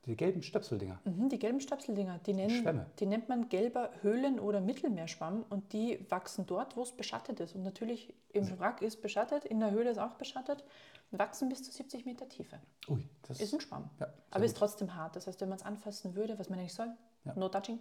Diese 0.05 0.17
gelben 0.17 0.43
Stöpseldinger. 0.43 0.99
Mhm, 1.05 1.29
die 1.29 1.39
gelben 1.39 1.61
Stöpseldinger, 1.61 2.19
die, 2.25 2.33
nennen, 2.33 2.49
Schwämme. 2.61 2.85
die 2.99 3.05
nennt 3.05 3.29
man 3.29 3.47
gelber 3.47 3.89
Höhlen- 4.01 4.39
oder 4.41 4.59
Mittelmeerschwamm 4.59 5.45
und 5.49 5.71
die 5.71 5.99
wachsen 6.09 6.45
dort, 6.45 6.75
wo 6.75 6.83
es 6.83 6.91
beschattet 6.91 7.39
ist. 7.39 7.55
Und 7.55 7.63
natürlich 7.63 8.13
im 8.33 8.59
Wrack 8.59 8.81
ist 8.81 9.01
beschattet, 9.01 9.45
in 9.45 9.59
der 9.61 9.71
Höhle 9.71 9.91
ist 9.91 9.97
auch 9.97 10.15
beschattet, 10.15 10.63
wachsen 11.11 11.49
bis 11.49 11.63
zu 11.63 11.71
70 11.71 12.05
Meter 12.05 12.27
Tiefe. 12.27 12.59
Ui, 12.89 13.07
das 13.23 13.39
Ist 13.39 13.53
ein 13.53 13.61
Schwamm. 13.61 13.89
ja, 13.99 14.07
Aber 14.31 14.43
ist 14.45 14.53
gut. 14.53 14.59
trotzdem 14.59 14.95
hart. 14.95 15.15
Das 15.15 15.27
heißt, 15.27 15.39
wenn 15.41 15.49
man 15.49 15.57
es 15.57 15.63
anfassen 15.65 16.15
würde, 16.15 16.37
was 16.39 16.49
man 16.49 16.59
nicht 16.59 16.73
soll, 16.73 16.89
Ja. 17.25 17.33
no 17.35 17.49
touching, 17.49 17.79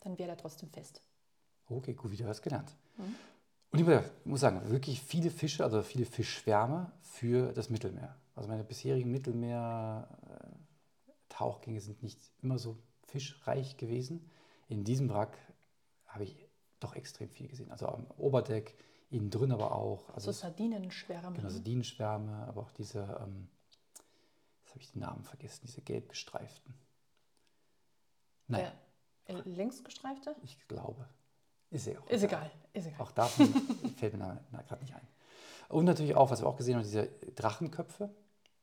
dann 0.00 0.18
wäre 0.18 0.30
er 0.30 0.36
trotzdem 0.36 0.68
fest. 0.70 1.00
Okay, 1.68 1.94
gut, 1.94 2.10
wieder 2.10 2.26
was 2.26 2.42
gelernt. 2.42 2.74
Mhm. 2.96 3.14
Und 3.72 3.78
ich 3.78 3.86
muss 4.24 4.40
sagen, 4.40 4.68
wirklich 4.70 5.00
viele 5.00 5.30
Fische, 5.30 5.62
also 5.62 5.80
viele 5.82 6.04
Fischschwärme 6.04 6.90
für 7.02 7.52
das 7.52 7.70
Mittelmeer. 7.70 8.16
Also 8.34 8.48
meine 8.48 8.64
bisherigen 8.64 9.10
Mittelmeer-Tauchgänge 9.12 11.80
sind 11.80 12.02
nicht 12.02 12.18
immer 12.42 12.58
so 12.58 12.76
fischreich 13.04 13.76
gewesen. 13.76 14.28
In 14.68 14.82
diesem 14.84 15.08
Wrack 15.10 15.36
habe 16.06 16.24
ich 16.24 16.48
doch 16.80 16.94
extrem 16.96 17.28
viel 17.30 17.46
gesehen. 17.48 17.70
Also 17.70 17.86
am 17.86 18.06
Oberdeck, 18.16 18.74
innen 19.10 19.30
drin 19.30 19.52
aber 19.52 19.74
auch. 19.74 20.06
So 20.08 20.12
Also 20.14 20.32
Sardinenschwärme. 20.32 21.36
genau, 21.36 21.48
ne? 21.48 21.54
Sardinenschwärme, 21.54 22.46
aber 22.48 22.62
auch 22.62 22.70
diese, 22.72 23.00
ähm, 23.22 23.48
jetzt 24.62 24.70
habe 24.70 24.80
ich 24.80 24.92
den 24.92 25.00
Namen 25.00 25.24
vergessen, 25.24 25.60
diese 25.66 25.82
gelb 25.82 26.08
gestreiften. 26.08 26.74
Naja, 28.46 28.72
Der 29.28 29.36
äh, 29.36 29.48
längsgestreifte? 29.48 30.34
ich 30.42 30.66
glaube. 30.68 31.08
Ist 31.70 31.86
ja 31.86 32.00
auch 32.00 32.06
Ist 32.08 32.24
egal, 32.24 32.50
ist 32.72 32.86
egal. 32.86 33.00
Auch 33.00 33.12
davon 33.12 33.46
fällt 33.96 34.14
mir 34.14 34.40
gerade 34.66 34.82
nicht 34.82 34.94
ein. 34.94 35.06
Und 35.68 35.84
natürlich 35.84 36.16
auch, 36.16 36.30
was 36.32 36.40
wir 36.42 36.48
auch 36.48 36.56
gesehen 36.56 36.74
haben, 36.74 36.82
diese 36.82 37.06
Drachenköpfe, 37.36 38.12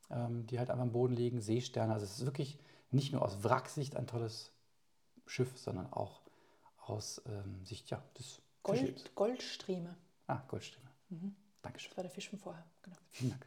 ähm, 0.09 0.45
die 0.47 0.59
halt 0.59 0.69
einfach 0.69 0.83
am 0.83 0.91
Boden 0.91 1.13
liegen, 1.13 1.39
Seesterne. 1.39 1.93
Also 1.93 2.03
es 2.05 2.19
ist 2.19 2.25
wirklich 2.25 2.59
nicht 2.91 3.13
nur 3.13 3.21
aus 3.21 3.43
Wracksicht 3.45 3.95
ein 3.95 4.07
tolles 4.07 4.51
Schiff, 5.25 5.57
sondern 5.57 5.91
auch 5.93 6.21
aus 6.85 7.21
ähm, 7.27 7.65
Sicht 7.65 7.89
ja, 7.89 8.03
des. 8.19 8.41
Gold, 8.63 9.15
Goldstrieme. 9.15 9.95
Ah, 10.27 10.41
Goldstrieme. 10.47 10.89
Mhm. 11.09 11.35
Dankeschön. 11.61 11.89
Das 11.89 11.97
war 11.97 12.03
der 12.03 12.11
Fisch 12.11 12.29
von 12.29 12.39
vorher. 12.39 12.65
Genau. 12.83 12.97
Vielen 13.11 13.31
Dank. 13.31 13.45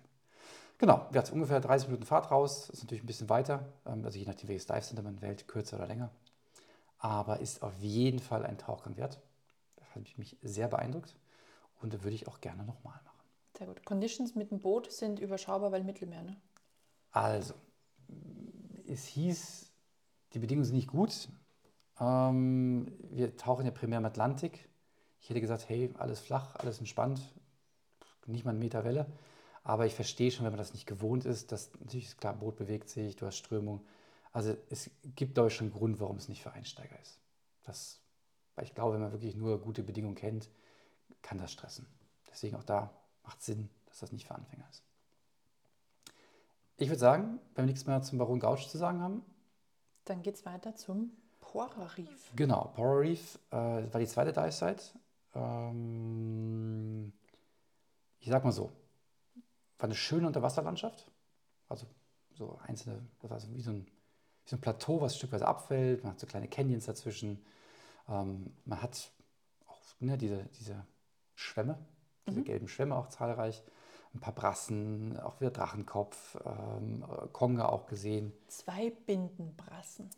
Genau, 0.78 1.06
wir 1.10 1.20
hatten 1.20 1.34
ungefähr 1.34 1.60
30 1.60 1.88
Minuten 1.88 2.06
Fahrt 2.06 2.30
raus. 2.30 2.70
Ist 2.70 2.82
natürlich 2.82 3.02
ein 3.02 3.06
bisschen 3.06 3.28
weiter. 3.28 3.70
ähm, 3.86 4.04
Also 4.04 4.18
je 4.18 4.24
nachdem, 4.24 4.48
welches 4.48 4.66
Dive 4.66 4.80
Center 4.80 5.02
man 5.02 5.20
wählt, 5.20 5.46
kürzer 5.46 5.76
oder 5.76 5.86
länger. 5.86 6.10
Aber 6.98 7.40
ist 7.40 7.62
auf 7.62 7.78
jeden 7.78 8.18
Fall 8.18 8.46
ein 8.46 8.56
Tauchgang 8.58 8.96
wert. 8.96 9.20
Das 9.76 9.94
hat 9.94 10.18
mich 10.18 10.38
sehr 10.42 10.68
beeindruckt. 10.68 11.16
Und 11.82 11.92
da 11.94 12.02
würde 12.02 12.14
ich 12.14 12.28
auch 12.28 12.40
gerne 12.40 12.64
nochmal 12.64 12.98
machen. 13.04 13.26
Sehr 13.58 13.66
gut. 13.66 13.84
Conditions 13.84 14.34
mit 14.34 14.50
dem 14.50 14.60
Boot 14.60 14.90
sind 14.90 15.18
überschaubar, 15.18 15.70
weil 15.72 15.84
Mittelmeer, 15.84 16.22
ne? 16.22 16.40
Also, 17.10 17.54
es 18.86 19.04
hieß, 19.06 19.70
die 20.32 20.38
Bedingungen 20.38 20.64
sind 20.64 20.76
nicht 20.76 20.88
gut. 20.88 21.28
Ähm, 21.98 22.90
wir 23.10 23.36
tauchen 23.36 23.66
ja 23.66 23.70
primär 23.70 23.98
im 23.98 24.04
Atlantik. 24.06 24.69
Ich 25.20 25.30
hätte 25.30 25.40
gesagt, 25.40 25.68
hey, 25.68 25.92
alles 25.98 26.20
flach, 26.20 26.56
alles 26.56 26.78
entspannt, 26.78 27.20
nicht 28.26 28.44
mal 28.44 28.50
einen 28.52 28.59
Meter 28.61 28.85
Welle. 28.85 29.06
Aber 29.62 29.87
ich 29.87 29.94
verstehe 29.94 30.30
schon, 30.30 30.44
wenn 30.44 30.52
man 30.52 30.59
das 30.59 30.72
nicht 30.72 30.87
gewohnt 30.87 31.24
ist, 31.24 31.52
dass 31.52 31.70
natürlich 31.80 32.06
ist 32.06 32.18
klar, 32.18 32.35
Boot 32.35 32.56
bewegt 32.56 32.88
sich, 32.88 33.16
du 33.16 33.26
hast 33.26 33.37
Strömung. 33.37 33.85
Also 34.33 34.56
es 34.70 34.90
gibt, 35.16 35.35
glaube 35.35 35.48
ich, 35.48 35.54
schon 35.54 35.66
einen 35.66 35.74
Grund, 35.76 36.00
warum 36.00 36.16
es 36.16 36.28
nicht 36.28 36.42
für 36.42 36.52
Einsteiger 36.52 36.98
ist. 37.00 37.18
Das, 37.64 38.00
weil 38.54 38.64
ich 38.64 38.74
glaube, 38.74 38.94
wenn 38.94 39.02
man 39.02 39.12
wirklich 39.12 39.37
nur 39.37 39.61
gute 39.61 39.83
Bedingungen 39.83 40.14
kennt, 40.14 40.48
kann 41.22 41.38
das 41.38 41.52
stressen. 41.52 41.87
Deswegen 42.30 42.56
auch 42.56 42.64
da 42.64 42.90
macht 43.24 43.42
Sinn, 43.42 43.68
dass 43.87 43.98
das 43.98 44.12
nicht 44.12 44.26
für 44.26 44.35
Anfänger 44.35 44.64
ist. 44.70 44.83
Ich 46.78 46.88
würde 46.88 46.98
sagen, 46.98 47.38
wenn 47.54 47.64
wir 47.66 47.72
nichts 47.72 47.87
mehr 47.87 48.00
zum 48.00 48.18
Baron 48.18 48.40
Gauch 48.40 48.59
zu 48.66 48.78
sagen 48.78 49.00
haben, 49.00 49.22
Dann 50.06 50.22
geht 50.22 50.37
es 50.37 50.46
weiter 50.46 50.74
zum 50.74 51.12
Pora 51.40 51.87
Reef. 51.98 52.33
genau, 52.35 52.72
Power 52.74 53.00
Reef 53.00 53.38
äh, 53.50 53.56
war 53.92 54.00
die 54.00 54.06
zweite 54.06 54.33
Dive 54.33 54.52
Site. 54.52 54.83
Ähm, 55.34 57.12
ich 58.20 58.28
sag 58.28 58.44
mal 58.44 58.52
so, 58.52 58.70
war 59.78 59.84
eine 59.86 59.94
schöne 59.94 60.26
Unterwasserlandschaft. 60.26 61.10
Also 61.68 61.86
so 62.34 62.58
einzelne, 62.66 63.06
das 63.20 63.30
war 63.30 63.40
so 63.40 63.54
wie 63.54 63.62
so 63.62 63.70
ein, 63.70 63.86
wie 63.86 64.50
so 64.50 64.56
ein 64.56 64.60
Plateau, 64.60 65.00
was 65.00 65.16
stückweise 65.16 65.46
abfällt. 65.48 66.02
Man 66.04 66.12
hat 66.12 66.20
so 66.20 66.26
kleine 66.26 66.48
Canyons 66.48 66.86
dazwischen. 66.86 67.44
Ähm, 68.08 68.52
man 68.64 68.82
hat 68.82 69.12
auch 69.66 69.80
ne, 70.00 70.18
diese, 70.18 70.44
diese 70.60 70.86
Schwämme, 71.34 71.78
diese 72.30 72.42
Mhm. 72.42 72.44
gelben 72.44 72.68
Schwämme 72.68 72.96
auch 72.96 73.08
zahlreich. 73.08 73.62
Ein 74.14 74.20
paar 74.20 74.34
Brassen, 74.34 75.18
auch 75.20 75.40
wieder 75.40 75.50
Drachenkopf, 75.52 76.38
ähm, 76.44 77.04
äh, 77.04 77.28
Konga 77.32 77.68
auch 77.68 77.86
gesehen. 77.86 78.32
Zwei 78.48 78.90
Bindenbrassen 78.90 80.10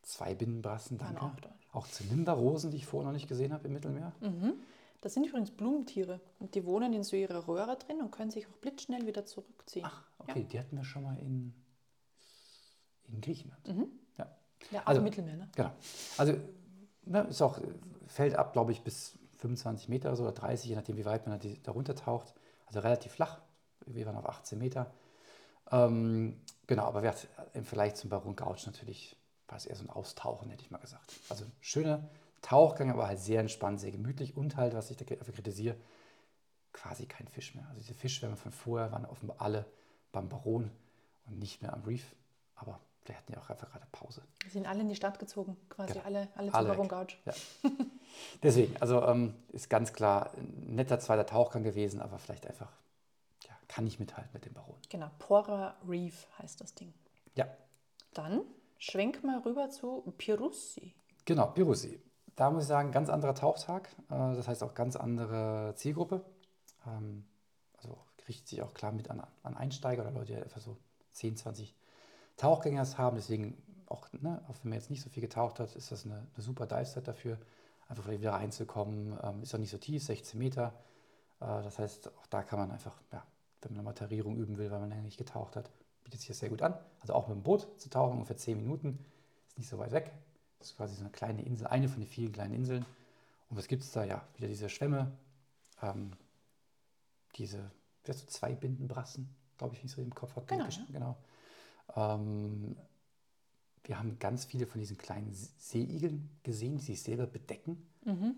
Zwei 0.00 0.34
Binnenbrassen, 0.34 0.98
waren 1.00 1.18
danke. 1.18 1.18
auch 1.18 1.38
dort. 1.40 1.65
Auch 1.76 1.86
Zylinderrosen, 1.88 2.70
die 2.70 2.78
ich 2.78 2.86
vorher 2.86 3.06
noch 3.06 3.12
nicht 3.12 3.28
gesehen 3.28 3.52
habe 3.52 3.66
im 3.68 3.74
Mittelmeer. 3.74 4.12
Mhm. 4.20 4.54
Das 5.02 5.12
sind 5.12 5.26
übrigens 5.26 5.50
Blumentiere 5.50 6.20
und 6.38 6.54
die 6.54 6.64
wohnen 6.64 6.94
in 6.94 7.02
so 7.04 7.16
ihrer 7.16 7.46
Röhre 7.46 7.76
drin 7.76 8.00
und 8.00 8.10
können 8.10 8.30
sich 8.30 8.46
auch 8.48 8.56
blitzschnell 8.62 9.06
wieder 9.06 9.26
zurückziehen. 9.26 9.84
Ach, 9.86 10.02
okay, 10.18 10.44
die 10.50 10.58
hatten 10.58 10.74
wir 10.76 10.84
schon 10.84 11.02
mal 11.02 11.18
in, 11.18 11.52
in 13.08 13.20
Griechenland. 13.20 13.68
Mhm. 13.68 13.88
Ja, 14.16 14.26
Ja, 14.70 14.82
auch 14.82 14.86
Also- 14.86 15.02
Mittelmeer, 15.02 15.36
ne? 15.36 15.50
genau. 15.54 15.70
Also 16.16 16.32
ne, 17.04 17.20
ist 17.28 17.42
auch, 17.42 17.60
fällt 18.06 18.34
ab, 18.36 18.54
glaube 18.54 18.72
ich, 18.72 18.80
bis 18.82 19.18
25 19.36 19.90
Meter 19.90 20.08
oder 20.08 20.16
so 20.16 20.22
oder 20.22 20.32
30, 20.32 20.70
je 20.70 20.76
nachdem, 20.76 20.96
wie 20.96 21.04
weit 21.04 21.26
man 21.26 21.38
da, 21.62 21.72
runtertaucht. 21.72 22.32
Also 22.66 22.80
relativ 22.80 23.12
flach. 23.12 23.42
Wir 23.84 24.06
waren 24.06 24.16
auf 24.16 24.26
18 24.26 24.58
Meter. 24.58 24.90
Ähm, 25.70 26.40
genau, 26.66 26.84
aber 26.84 27.02
wer 27.02 27.10
hat- 27.10 27.28
im 27.52 27.64
Vergleich 27.64 27.94
zum 27.96 28.08
Baron 28.08 28.34
Gauch 28.34 28.56
natürlich 28.64 29.14
war 29.48 29.56
es 29.56 29.66
eher 29.66 29.76
so 29.76 29.84
ein 29.84 29.90
Austauchen, 29.90 30.50
hätte 30.50 30.62
ich 30.62 30.70
mal 30.70 30.78
gesagt. 30.78 31.12
Also 31.28 31.44
schöner 31.60 32.08
Tauchgang, 32.42 32.90
aber 32.90 33.06
halt 33.06 33.18
sehr 33.20 33.40
entspannt, 33.40 33.80
sehr 33.80 33.92
gemütlich 33.92 34.36
und 34.36 34.56
halt, 34.56 34.74
was 34.74 34.90
ich 34.90 34.96
dafür 34.96 35.16
kritisiere, 35.34 35.76
quasi 36.72 37.06
kein 37.06 37.26
Fisch 37.28 37.54
mehr. 37.54 37.64
Also 37.68 37.80
diese 37.80 37.94
Fischschwärme 37.94 38.36
von 38.36 38.52
vorher 38.52 38.92
waren 38.92 39.06
offenbar 39.06 39.40
alle 39.40 39.64
beim 40.12 40.28
Baron 40.28 40.70
und 41.26 41.38
nicht 41.38 41.62
mehr 41.62 41.72
am 41.72 41.82
Reef. 41.84 42.14
Aber 42.54 42.80
wir 43.04 43.16
hatten 43.16 43.32
ja 43.32 43.38
auch 43.40 43.50
einfach 43.50 43.70
gerade 43.70 43.86
Pause. 43.92 44.22
Wir 44.42 44.50
sind 44.50 44.66
alle 44.66 44.80
in 44.80 44.88
die 44.88 44.96
Stadt 44.96 45.18
gezogen, 45.18 45.56
quasi 45.68 45.94
Genau. 45.94 46.04
alle, 46.04 46.28
alle 46.34 46.48
zum 46.48 46.54
Alle 46.56 46.68
Baron 46.68 46.90
weg. 46.90 47.08
Gouch. 47.08 47.18
Ja. 47.24 47.70
Deswegen, 48.42 48.76
also 48.80 49.02
ähm, 49.06 49.34
ist 49.48 49.68
ganz 49.70 49.92
klar 49.92 50.30
ein 50.36 50.74
netter 50.74 50.98
zweiter 51.00 51.26
Tauchgang 51.26 51.62
gewesen, 51.62 52.00
aber 52.00 52.18
vielleicht 52.18 52.46
einfach, 52.46 52.70
ja, 53.44 53.52
kann 53.68 53.84
nicht 53.84 54.00
mithalten 54.00 54.30
mit 54.32 54.44
dem 54.44 54.54
Baron. 54.54 54.76
Genau, 54.88 55.10
Pora 55.18 55.76
Reef 55.88 56.26
heißt 56.38 56.60
das 56.60 56.74
Ding. 56.74 56.92
Ja, 57.34 57.46
Dann 58.14 58.40
schwenk 58.78 59.24
mal 59.24 59.38
rüber 59.40 59.70
zu 59.70 60.12
Pirussi. 60.18 60.94
genau, 61.24 61.48
Birusee. 61.48 62.00
Da 62.34 62.50
muss 62.50 62.64
ich 62.64 62.68
sagen, 62.68 62.92
ganz 62.92 63.08
anderer 63.08 63.34
Tauchtag, 63.34 63.88
äh, 64.10 64.34
das 64.34 64.46
heißt 64.46 64.62
auch 64.62 64.74
ganz 64.74 64.96
andere 64.96 65.72
Zielgruppe. 65.76 66.24
Ähm, 66.86 67.24
also 67.78 67.98
richtet 68.28 68.48
sich 68.48 68.62
auch 68.62 68.74
klar 68.74 68.92
mit 68.92 69.10
an, 69.10 69.22
an 69.42 69.56
Einsteiger 69.56 70.02
oder 70.02 70.12
Leute, 70.12 70.34
die 70.34 70.38
etwa 70.38 70.60
so 70.60 70.76
10, 71.12 71.36
20 71.36 71.74
Tauchgängers 72.36 72.98
haben. 72.98 73.16
Deswegen 73.16 73.62
auch, 73.86 74.08
ne, 74.12 74.42
auch 74.48 74.56
wenn 74.62 74.70
man 74.70 74.78
jetzt 74.78 74.90
nicht 74.90 75.02
so 75.02 75.08
viel 75.08 75.22
getaucht 75.22 75.60
hat, 75.60 75.74
ist 75.76 75.92
das 75.92 76.04
eine, 76.04 76.26
eine 76.34 76.42
super 76.42 76.66
Dive-Set 76.66 77.08
dafür, 77.08 77.38
einfach 77.88 78.04
vielleicht 78.04 78.20
wieder 78.20 78.32
reinzukommen. 78.32 79.18
Ähm, 79.22 79.42
ist 79.42 79.54
auch 79.54 79.58
nicht 79.58 79.70
so 79.70 79.78
tief, 79.78 80.02
16 80.02 80.38
Meter. 80.38 80.74
Äh, 81.40 81.62
das 81.62 81.78
heißt, 81.78 82.08
auch 82.18 82.26
da 82.26 82.42
kann 82.42 82.58
man 82.58 82.70
einfach, 82.70 83.00
ja, 83.12 83.24
wenn 83.62 83.72
man 83.72 83.78
nochmal 83.78 83.94
Tarierung 83.94 84.36
üben 84.36 84.58
will, 84.58 84.70
weil 84.70 84.80
man 84.80 84.90
länger 84.90 85.02
nicht 85.02 85.18
getaucht 85.18 85.56
hat, 85.56 85.70
bietet 86.06 86.20
sich 86.20 86.28
das 86.28 86.38
sehr 86.38 86.48
gut 86.48 86.62
an. 86.62 86.74
Also 87.00 87.14
auch 87.14 87.26
mit 87.28 87.36
dem 87.36 87.42
Boot 87.42 87.66
zu 87.80 87.90
tauchen, 87.90 88.12
ungefähr 88.14 88.36
10 88.36 88.56
Minuten, 88.58 88.98
ist 89.48 89.58
nicht 89.58 89.68
so 89.68 89.78
weit 89.78 89.90
weg. 89.92 90.12
Das 90.60 90.68
ist 90.70 90.76
quasi 90.76 90.94
so 90.94 91.00
eine 91.00 91.10
kleine 91.10 91.42
Insel, 91.44 91.66
eine 91.66 91.88
von 91.88 92.00
den 92.00 92.08
vielen 92.08 92.32
kleinen 92.32 92.54
Inseln. 92.54 92.86
Und 93.50 93.56
was 93.56 93.66
gibt 93.68 93.82
es 93.82 93.90
da? 93.92 94.04
Ja, 94.04 94.26
wieder 94.36 94.48
diese 94.48 94.68
Schwämme, 94.68 95.12
ähm, 95.82 96.12
diese, 97.36 97.58
wie 98.04 98.10
heißt 98.12 98.24
das, 98.26 98.32
zwei 98.32 98.54
Bindenbrassen, 98.54 99.28
glaube 99.58 99.74
ich, 99.74 99.80
wenn 99.80 99.86
ich 99.86 99.92
es 99.92 99.96
so 99.96 100.02
im 100.02 100.14
Kopf 100.14 100.36
habe. 100.36 100.46
Genau, 100.46 100.64
Gesch- 100.64 100.92
genau. 100.92 101.16
Ähm, 101.94 102.76
wir 103.84 103.98
haben 103.98 104.18
ganz 104.18 104.44
viele 104.44 104.66
von 104.66 104.80
diesen 104.80 104.96
kleinen 104.96 105.32
Se- 105.34 105.50
Seeigeln 105.58 106.30
gesehen, 106.42 106.76
die 106.78 106.84
sich 106.84 107.02
selber 107.02 107.26
bedecken. 107.26 107.86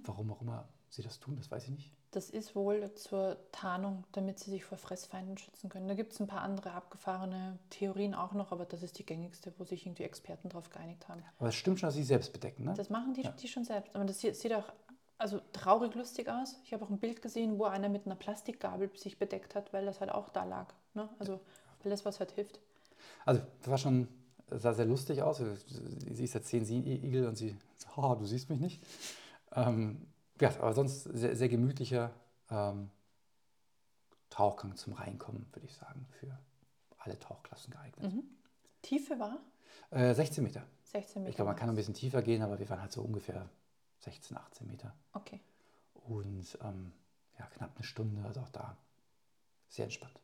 Warum 0.04 0.32
auch 0.32 0.40
immer 0.42 0.68
sie 0.90 1.02
das 1.02 1.20
tun, 1.20 1.36
das 1.36 1.50
weiß 1.50 1.64
ich 1.64 1.70
nicht. 1.70 1.92
Das 2.10 2.30
ist 2.30 2.56
wohl 2.56 2.92
zur 2.94 3.36
Tarnung, 3.52 4.04
damit 4.12 4.38
sie 4.38 4.50
sich 4.50 4.64
vor 4.64 4.78
Fressfeinden 4.78 5.36
schützen 5.36 5.68
können. 5.68 5.88
Da 5.88 5.94
gibt 5.94 6.12
es 6.14 6.20
ein 6.20 6.26
paar 6.26 6.40
andere 6.40 6.72
abgefahrene 6.72 7.58
Theorien 7.68 8.14
auch 8.14 8.32
noch, 8.32 8.50
aber 8.50 8.64
das 8.64 8.82
ist 8.82 8.98
die 8.98 9.04
gängigste, 9.04 9.52
wo 9.58 9.64
sich 9.64 9.84
irgendwie 9.84 10.04
Experten 10.04 10.48
darauf 10.48 10.70
geeinigt 10.70 11.06
haben. 11.08 11.22
Aber 11.38 11.50
es 11.50 11.54
stimmt 11.54 11.80
schon, 11.80 11.88
dass 11.88 11.94
sie 11.94 12.04
selbst 12.04 12.32
bedecken, 12.32 12.64
ne? 12.64 12.74
Das 12.74 12.88
machen 12.88 13.12
die, 13.12 13.22
Ja. 13.22 13.32
die 13.32 13.48
schon 13.48 13.64
selbst. 13.64 13.94
Aber 13.94 14.06
das 14.06 14.20
sieht, 14.20 14.54
auch 14.54 14.72
also 15.18 15.40
traurig 15.52 15.94
lustig 15.96 16.28
aus. 16.30 16.56
Ich 16.64 16.72
habe 16.72 16.84
auch 16.84 16.90
ein 16.90 16.98
Bild 16.98 17.20
gesehen, 17.20 17.58
wo 17.58 17.64
einer 17.64 17.88
mit 17.88 18.06
einer 18.06 18.14
Plastikgabel 18.14 18.90
sich 18.96 19.18
bedeckt 19.18 19.54
hat, 19.54 19.72
weil 19.72 19.84
das 19.84 20.00
halt 20.00 20.10
auch 20.10 20.30
da 20.30 20.44
lag. 20.44 20.72
Ne? 20.94 21.08
Also 21.18 21.40
alles, 21.84 22.04
was 22.04 22.20
halt 22.20 22.30
hilft. 22.32 22.60
Also, 23.26 23.42
das 23.60 23.70
war 23.70 23.78
schon, 23.78 24.08
das 24.48 24.62
sah 24.62 24.72
sehr 24.72 24.86
lustig 24.86 25.22
aus. 25.22 25.38
Sie 25.38 26.14
siehst 26.14 26.34
ja 26.34 26.42
zehn 26.42 26.64
Seeigel 26.64 27.26
und 27.26 27.36
sie, 27.36 27.56
haha, 27.96 28.14
du 28.14 28.24
siehst 28.24 28.48
mich 28.48 28.60
nicht. 28.60 28.82
Ähm, 29.52 30.06
ja, 30.40 30.50
aber 30.60 30.72
sonst 30.72 31.04
sehr, 31.04 31.36
sehr 31.36 31.48
gemütlicher 31.48 32.10
ähm, 32.50 32.90
Tauchgang 34.30 34.76
zum 34.76 34.92
Reinkommen, 34.94 35.46
würde 35.52 35.66
ich 35.66 35.74
sagen, 35.74 36.06
für 36.20 36.38
alle 36.98 37.18
Tauchklassen 37.18 37.72
geeignet. 37.72 38.12
Tiefe 38.82 39.18
war 39.18 39.38
Äh, 39.90 40.14
16 40.14 40.44
Meter. 40.44 40.62
16 40.84 41.22
Meter. 41.22 41.30
Ich 41.30 41.36
glaube, 41.36 41.50
man 41.50 41.56
kann 41.56 41.68
ein 41.68 41.76
bisschen 41.76 41.94
tiefer 41.94 42.22
gehen, 42.22 42.42
aber 42.42 42.58
wir 42.58 42.68
waren 42.68 42.80
halt 42.80 42.92
so 42.92 43.02
ungefähr 43.02 43.48
16, 44.00 44.36
18 44.36 44.66
Meter. 44.66 44.94
Okay. 45.12 45.40
Und 45.94 46.58
ähm, 46.62 46.92
ja, 47.38 47.46
knapp 47.46 47.74
eine 47.74 47.84
Stunde, 47.84 48.22
also 48.24 48.40
auch 48.40 48.48
da 48.50 48.76
sehr 49.68 49.84
entspannt. 49.84 50.20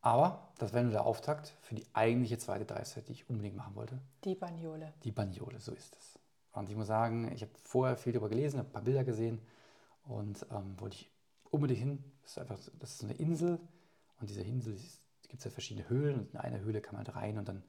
Aber 0.00 0.52
das 0.58 0.72
wäre 0.72 0.82
nur 0.84 0.92
der 0.92 1.04
Auftakt 1.04 1.54
für 1.62 1.74
die 1.74 1.86
eigentliche 1.92 2.38
zweite 2.38 2.64
Dive-Set, 2.64 3.08
die 3.08 3.12
ich 3.12 3.28
unbedingt 3.30 3.56
machen 3.56 3.74
wollte. 3.76 4.00
Die 4.24 4.34
Baniole. 4.34 4.92
Die 5.04 5.12
Baniole, 5.12 5.60
so 5.60 5.72
ist 5.72 5.96
es. 5.96 6.18
Und 6.52 6.68
ich 6.68 6.76
muss 6.76 6.86
sagen, 6.86 7.30
ich 7.32 7.42
habe 7.42 7.52
vorher 7.62 7.96
viel 7.96 8.12
darüber 8.12 8.28
gelesen, 8.28 8.58
habe 8.58 8.68
ein 8.68 8.72
paar 8.72 8.82
Bilder 8.82 9.04
gesehen 9.04 9.40
und 10.04 10.46
ähm, 10.50 10.78
wollte 10.78 10.96
ich 10.96 11.10
unbedingt 11.50 11.80
hin. 11.80 12.04
Das 12.22 12.32
ist 12.32 12.38
einfach, 12.38 12.58
das 12.78 12.90
ist 12.90 12.98
so 12.98 13.06
eine 13.06 13.14
Insel 13.14 13.58
und 14.20 14.30
diese 14.30 14.42
Insel 14.42 14.76
gibt 15.28 15.38
es 15.38 15.44
ja 15.44 15.50
verschiedene 15.50 15.88
Höhlen 15.88 16.20
und 16.20 16.34
in 16.34 16.40
einer 16.40 16.60
Höhle 16.60 16.80
kann 16.80 16.94
man 16.94 17.06
halt 17.06 17.16
rein 17.16 17.38
und 17.38 17.48
dann 17.48 17.62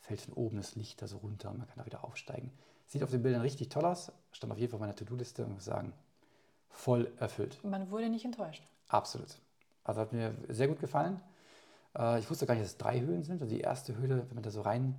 fällt 0.00 0.20
von 0.20 0.34
oben 0.34 0.56
das 0.56 0.76
Licht 0.76 1.02
da 1.02 1.08
so 1.08 1.18
runter 1.18 1.50
und 1.50 1.58
man 1.58 1.66
kann 1.66 1.78
da 1.78 1.86
wieder 1.86 2.04
aufsteigen. 2.04 2.52
Sieht 2.86 3.02
auf 3.02 3.10
den 3.10 3.22
Bildern 3.22 3.42
richtig 3.42 3.68
toll 3.68 3.84
aus, 3.84 4.12
stand 4.32 4.52
auf 4.52 4.58
jeden 4.58 4.70
Fall 4.70 4.76
auf 4.76 4.80
meiner 4.80 4.94
To-Do-Liste 4.94 5.44
und 5.44 5.54
muss 5.54 5.64
sagen, 5.64 5.92
voll 6.70 7.12
erfüllt. 7.18 7.62
Man 7.64 7.90
wurde 7.90 8.08
nicht 8.08 8.24
enttäuscht. 8.24 8.62
Absolut. 8.88 9.38
Also 9.84 10.00
hat 10.00 10.12
mir 10.12 10.34
sehr 10.48 10.68
gut 10.68 10.80
gefallen. 10.80 11.20
Äh, 11.96 12.20
ich 12.20 12.30
wusste 12.30 12.46
gar 12.46 12.54
nicht, 12.54 12.62
dass 12.64 12.72
es 12.72 12.78
drei 12.78 13.00
Höhlen 13.00 13.24
sind. 13.24 13.42
Also 13.42 13.54
die 13.54 13.60
erste 13.60 13.96
Höhle, 13.96 14.24
wenn 14.28 14.34
man 14.34 14.42
da 14.42 14.50
so 14.50 14.62
rein 14.62 14.94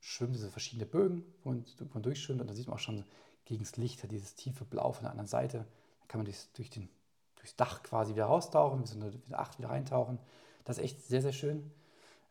schwimmt, 0.00 0.36
so 0.36 0.48
verschiedene 0.48 0.86
Bögen, 0.86 1.24
wo 1.44 1.50
man, 1.50 1.64
wo 1.78 1.94
man 1.94 2.02
durchschwimmt 2.02 2.40
und 2.40 2.48
da 2.48 2.54
sieht 2.54 2.66
man 2.66 2.76
auch 2.76 2.80
schon 2.80 3.04
gegen 3.44 3.64
das 3.64 3.76
Licht 3.76 4.02
hat 4.02 4.12
dieses 4.12 4.34
tiefe 4.34 4.64
Blau 4.64 4.92
von 4.92 5.02
der 5.02 5.10
anderen 5.10 5.26
Seite. 5.26 5.58
Dann 5.98 6.08
kann 6.08 6.20
man 6.20 6.24
durchs, 6.24 6.52
durch 6.52 6.70
den, 6.70 6.88
durchs 7.36 7.56
Dach 7.56 7.82
quasi 7.82 8.14
wieder 8.14 8.26
raustauchen, 8.26 8.82
bis 8.82 8.92
in 8.92 9.02
eine 9.02 9.38
Acht 9.38 9.58
wieder 9.58 9.70
reintauchen. 9.70 10.18
Das 10.64 10.78
ist 10.78 10.84
echt 10.84 11.02
sehr, 11.02 11.20
sehr 11.20 11.32
schön. 11.32 11.70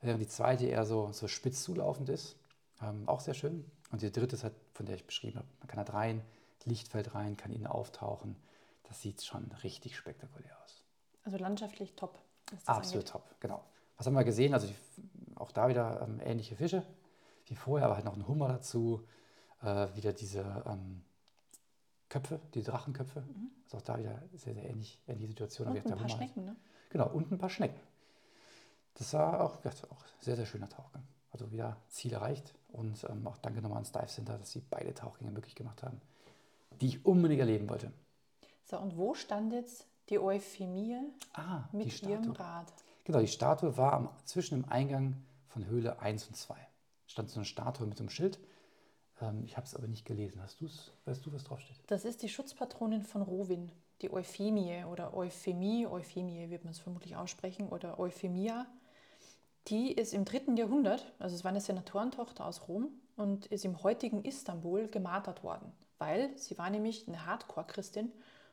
Während 0.02 0.22
die 0.22 0.28
zweite 0.28 0.66
eher 0.66 0.86
so, 0.86 1.12
so 1.12 1.28
spitz 1.28 1.64
zulaufend 1.64 2.10
ist. 2.10 2.38
Ähm, 2.82 3.08
auch 3.08 3.20
sehr 3.20 3.34
schön. 3.34 3.70
Und 3.92 4.02
die 4.02 4.12
dritte 4.12 4.38
ist 4.38 4.44
halt, 4.44 4.54
von 4.74 4.86
der 4.86 4.96
ich 4.96 5.06
beschrieben 5.06 5.38
habe. 5.38 5.48
Man 5.60 5.68
kann 5.68 5.80
halt 5.80 5.94
rein, 5.94 6.22
Licht 6.64 6.88
fällt 6.88 7.14
rein, 7.16 7.36
kann 7.36 7.52
innen 7.52 7.68
auftauchen. 7.68 8.38
Das 8.84 9.02
sieht 9.02 9.22
schon 9.22 9.52
richtig 9.64 9.98
spektakulär 9.98 10.58
aus. 10.64 10.86
Also 11.24 11.38
landschaftlich 11.38 11.96
top. 11.96 12.18
Absolut 12.66 13.04
angeht. 13.04 13.12
top, 13.12 13.40
genau. 13.42 13.64
Was 13.98 14.08
haben 14.08 14.14
wir 14.14 14.24
gesehen? 14.24 14.54
Also 14.54 14.68
die, 14.68 14.76
auch 15.36 15.52
da 15.52 15.68
wieder 15.68 16.02
ähm, 16.02 16.22
ähnliche 16.24 16.56
Fische 16.56 16.86
wie 17.50 17.56
vorher, 17.56 17.88
aber 17.88 17.96
halt 17.96 18.06
noch 18.06 18.16
ein 18.16 18.28
Hummer 18.28 18.48
dazu. 18.48 19.06
Äh, 19.62 19.88
wieder 19.96 20.14
diese 20.14 20.64
ähm, 20.66 21.02
Köpfe, 22.08 22.40
die 22.54 22.64
Drachenköpfe. 22.64 23.24
Also 23.66 23.78
auch 23.78 23.82
da 23.82 24.00
wieder 24.00 24.22
sehr, 24.34 24.54
sehr 24.54 24.70
ähnlich, 24.70 25.00
ähnliche 25.08 25.30
Situation. 25.30 25.68
Und 25.68 25.78
ein 25.78 25.84
paar 25.84 25.94
Hummer 25.94 26.02
halt. 26.04 26.12
Schnecken, 26.12 26.46
ne? 26.46 26.56
Genau, 26.90 27.10
und 27.10 27.32
ein 27.32 27.38
paar 27.38 27.50
Schnecken. 27.50 27.80
Das 28.96 29.14
war 29.14 29.42
auch, 29.42 29.64
ja, 29.64 29.72
auch 29.90 30.04
sehr, 30.22 30.36
sehr 30.36 30.46
schöner 30.46 30.70
Tauchgang. 30.70 31.04
Also 31.32 31.52
wieder 31.52 31.78
Ziel 31.90 32.14
erreicht. 32.14 32.54
Und 32.72 33.04
ähm, 33.10 33.28
auch 33.28 33.38
danke 33.38 33.62
nochmal 33.62 33.78
ans 33.78 33.92
Dive 33.92 34.08
Center, 34.08 34.38
dass 34.38 34.52
sie 34.52 34.62
beide 34.62 34.94
Tauchgänge 34.94 35.32
möglich 35.32 35.56
gemacht 35.56 35.84
haben, 35.84 36.02
die 36.82 36.88
ich 36.88 37.06
unbedingt 37.06 37.40
erleben 37.40 37.70
wollte. 37.70 37.92
So, 38.66 38.78
und 38.78 38.98
wo 38.98 39.14
stand 39.14 39.54
jetzt 39.54 39.86
die 40.10 40.20
Euphemie 40.20 40.98
Ah, 41.34 41.64
die 41.72 41.78
mit 41.78 42.04
ihrem 42.04 42.24
Statue. 42.24 42.40
Rad? 42.40 42.74
Genau, 43.04 43.20
die 43.20 43.28
Statue 43.28 43.78
war 43.78 43.94
am, 43.94 44.10
zwischen 44.26 44.62
dem 44.62 44.70
Eingang 44.70 45.16
von 45.48 45.66
Höhle 45.66 46.00
1 46.00 46.28
und 46.28 46.36
2. 46.36 46.56
Stand 47.10 47.30
so 47.32 47.40
eine 47.40 47.46
Statue 47.46 47.88
mit 47.88 47.98
so 47.98 48.04
einem 48.04 48.12
Schild. 48.12 48.40
Ähm, 49.20 49.44
ich 49.44 49.58
habe 49.58 49.66
es 49.66 49.76
aber 49.76 49.88
nicht 49.88 50.06
gelesen. 50.06 50.42
Hast 50.42 50.62
du's? 50.62 50.92
Weißt 51.06 51.26
du, 51.26 51.34
was 51.34 51.44
draufsteht? 51.44 51.76
Das 51.88 52.06
ist 52.06 52.22
die 52.22 52.30
Schutzpatronin 52.30 53.02
von 53.04 53.24
Rowin, 53.24 53.72
die 54.02 54.14
Euphemie 54.14 54.84
oder 54.86 55.16
Euphemie, 55.16 55.88
Euphemie 55.88 56.50
wird 56.52 56.64
man 56.64 56.72
es 56.72 56.80
vermutlich 56.80 57.16
aussprechen, 57.16 57.68
oder 57.68 58.00
Euphemia. 58.00 58.68
Die 59.68 59.92
ist 59.92 60.14
im 60.14 60.24
dritten 60.24 60.56
Jahrhundert, 60.56 61.12
also 61.18 61.36
es 61.36 61.44
war 61.44 61.50
eine 61.50 61.62
Senatorentochter 61.62 62.46
aus 62.46 62.68
Rom 62.68 62.90
und 63.18 63.48
ist 63.48 63.66
im 63.66 63.82
heutigen 63.84 64.24
Istanbul 64.24 64.88
gemartert 64.88 65.44
worden, 65.44 65.72
weil 65.98 66.36
sie 66.38 66.58
war 66.58 66.70
nämlich 66.70 67.08
eine 67.08 67.26
Hardcore-Christin 67.26 68.12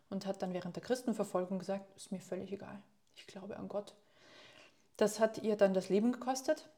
und 0.09 0.27
hat 0.27 0.42
dann 0.42 0.53
während 0.53 0.77
der 0.77 0.83
Christenverfolgung 0.83 1.59
gesagt, 1.59 1.95
ist 1.97 2.11
mir 2.11 2.21
völlig 2.21 2.53
egal, 2.53 2.83
ich 3.14 3.27
glaube 3.27 3.57
an 3.57 3.69
Gott. 3.69 3.95
Das 4.97 5.21
hat 5.21 5.42
ihr 5.42 5.57
dann 5.57 5.75
das 5.75 5.90
Leben 5.90 6.11
gekostet 6.11 6.69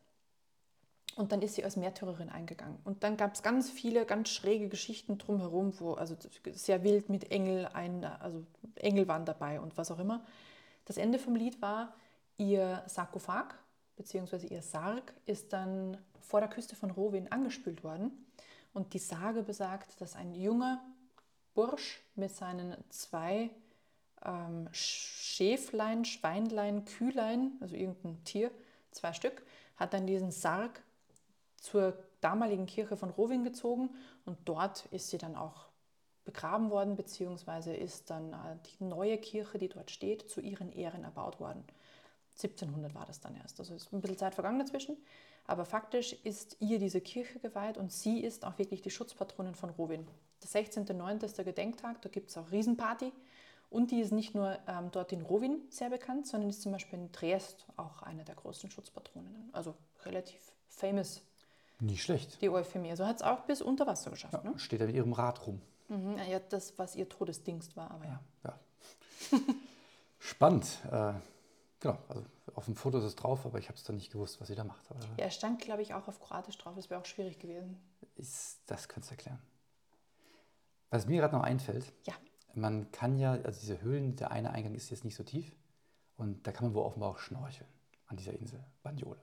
und 1.19 1.33
dann 1.33 1.43
ist 1.43 1.57
sie 1.57 1.65
als 1.65 1.77
Märtyrerin 1.77 2.29
eingegangen. 2.29 2.79
Und 2.85 3.03
dann 3.03 3.17
gab 3.17 3.35
es 3.35 3.43
ganz 3.43 3.69
viele, 3.69 4.07
ganz 4.07 4.29
schräge 4.29 4.69
Geschichten 4.69 5.19
drumherum, 5.19 5.79
wo 5.81 5.95
also 5.95 6.17
sehr 6.53 6.85
wild 6.85 7.09
mit 7.09 7.33
Engel, 7.33 7.67
ein, 7.67 8.05
also 8.05 8.45
Engel 8.77 9.09
waren 9.09 9.25
dabei 9.25 9.61
und 9.61 9.77
was 9.77 9.91
auch 9.91 9.99
immer. 9.99 10.25
Das 10.85 10.97
Ende 10.97 11.19
vom 11.19 11.35
Lied 11.35 11.61
war, 11.61 11.93
ihr 12.37 12.85
Sarkophag 12.87 13.55
bzw. 13.97 14.47
ihr 14.47 14.63
Sarg 14.63 15.13
ist 15.27 15.53
dann 15.53 15.99
vor 16.21 16.39
der 16.39 16.49
Küste 16.49 16.77
von 16.77 16.93
Rowin 16.93 17.33
angespült 17.33 17.83
worden. 17.83 18.13
Und 18.73 18.95
die 18.95 19.01
Sage 19.01 19.43
besagt, 19.43 20.01
dass 20.01 20.15
ein 20.15 20.37
junger 20.37 20.81
Bursch 21.55 22.01
mit 22.15 22.31
seinen 22.31 22.77
zwei 22.91 23.51
ähm, 24.25 24.69
Schäflein, 24.71 26.05
Schweinlein, 26.05 26.85
Kühlein, 26.85 27.55
also 27.61 27.75
irgendein 27.75 28.23
Tier, 28.23 28.53
zwei 28.93 29.13
Stück, 29.13 29.43
hat 29.77 29.95
dann 29.95 30.07
diesen 30.07 30.31
Sarg 30.31 30.81
zur 31.61 31.97
damaligen 32.21 32.67
Kirche 32.67 32.97
von 32.97 33.11
Rowin 33.11 33.45
gezogen 33.45 33.91
und 34.25 34.39
dort 34.45 34.87
ist 34.87 35.11
sie 35.11 35.19
dann 35.19 35.37
auch 35.37 35.69
begraben 36.25 36.71
worden, 36.71 36.97
beziehungsweise 36.97 37.75
ist 37.75 38.11
dann 38.11 38.33
äh, 38.33 38.57
die 38.67 38.85
neue 38.85 39.17
Kirche, 39.19 39.59
die 39.59 39.69
dort 39.69 39.91
steht, 39.91 40.29
zu 40.29 40.41
ihren 40.41 40.73
Ehren 40.73 41.05
erbaut 41.05 41.41
worden. 41.41 41.65
1700 42.33 42.95
war 42.95 43.07
das 43.07 43.21
dann 43.21 43.35
erst, 43.37 43.59
also 43.59 43.75
ist 43.75 43.93
ein 43.93 44.01
bisschen 44.01 44.19
Zeit 44.19 44.35
vergangen 44.35 44.59
dazwischen, 44.59 44.97
aber 45.47 45.65
faktisch 45.65 46.13
ist 46.25 46.57
ihr 46.61 46.79
diese 46.79 47.01
Kirche 47.01 47.39
geweiht 47.39 47.79
und 47.79 47.91
sie 47.91 48.21
ist 48.21 48.45
auch 48.45 48.59
wirklich 48.59 48.83
die 48.83 48.91
Schutzpatronin 48.91 49.55
von 49.55 49.71
Rowin. 49.71 50.07
Der 50.43 50.63
16.09. 50.63 51.25
ist 51.25 51.39
der 51.39 51.45
Gedenktag, 51.45 52.03
da 52.03 52.09
gibt 52.09 52.31
es 52.31 52.37
auch 52.37 52.53
Riesenparty 52.53 53.13
Und 53.71 53.91
die 53.91 54.01
ist 54.01 54.13
nicht 54.13 54.35
nur 54.35 54.59
ähm, 54.69 54.91
dort 54.93 55.13
in 55.13 55.23
Rovin 55.23 55.63
sehr 55.71 55.91
bekannt, 55.91 56.27
sondern 56.27 56.51
ist 56.51 56.63
zum 56.63 56.73
Beispiel 56.73 56.99
in 56.99 57.13
Triest 57.13 57.67
auch 57.77 58.03
eine 58.03 58.25
der 58.25 58.35
größten 58.35 58.71
Schutzpatroninnen. 58.71 59.49
Also 59.53 59.75
relativ 60.05 60.53
famous, 60.69 61.23
Nicht 61.81 62.03
schlecht. 62.03 62.41
die 62.43 62.49
Euphemie. 62.49 62.91
Also 62.91 63.07
hat 63.07 63.17
es 63.17 63.23
auch 63.23 63.41
bis 63.43 63.63
unter 63.63 63.87
Wasser 63.87 64.11
geschafft. 64.11 64.35
Ja, 64.35 64.51
Ne? 64.51 64.59
Steht 64.59 64.81
da 64.81 64.87
mit 64.87 64.95
ihrem 64.97 65.13
Rad 65.13 65.47
rum. 65.47 65.61
Mhm. 65.89 66.19
Ja, 66.29 66.39
das, 66.41 66.77
was 66.79 66.97
ihr 66.97 67.09
Todesdingst 67.09 67.77
war, 67.77 67.91
aber 67.91 68.05
ja. 68.05 68.21
Ja. 68.45 68.59
Spannend. 70.19 70.67
Äh, 70.91 71.15
genau, 71.81 71.99
also 72.09 72.25
auf 72.55 72.65
dem 72.65 72.75
Foto 72.75 72.99
ist 72.99 73.05
es 73.05 73.15
drauf, 73.17 73.47
aber 73.47 73.59
ich 73.59 73.69
habe 73.69 73.77
es 73.77 73.85
dann 73.85 73.97
nicht 73.97 74.11
gewusst, 74.13 74.41
was 74.41 74.49
sie 74.49 74.55
da 74.55 74.65
macht. 74.65 74.85
Aber 74.91 75.01
Ja, 75.17 75.25
er 75.25 75.31
stand, 75.31 75.61
glaube 75.61 75.83
ich, 75.83 75.95
auch 75.95 76.09
auf 76.09 76.21
Kroatisch 76.21 76.59
drauf. 76.59 76.75
Das 76.75 76.91
wäre 76.91 77.01
auch 77.01 77.07
schwierig 77.07 77.39
gewesen. 77.39 77.79
ist, 78.17 78.61
das 78.67 78.89
könntest 78.89 79.11
du 79.13 79.15
erklären. 79.15 79.39
Was 80.91 81.07
mir 81.07 81.21
gerade 81.21 81.37
noch 81.37 81.43
einfällt, 81.45 81.93
Ja, 82.07 82.15
man 82.55 82.91
kann 82.91 83.19
ja, 83.19 83.33
also 83.33 83.61
diese 83.61 83.81
Höhlen, 83.83 84.17
der 84.17 84.31
eine 84.31 84.51
Eingang 84.51 84.75
ist 84.75 84.91
jetzt 84.91 85.05
nicht 85.05 85.15
so 85.15 85.23
tief 85.23 85.53
und 86.17 86.47
da 86.47 86.53
kann 86.53 86.65
man 86.67 86.75
wohl 86.75 86.83
offenbar 86.83 87.11
auch 87.11 87.19
schnorcheln 87.19 87.69
an 88.07 88.17
dieser 88.17 88.33
Insel, 88.33 88.65
Banjole. 88.83 89.21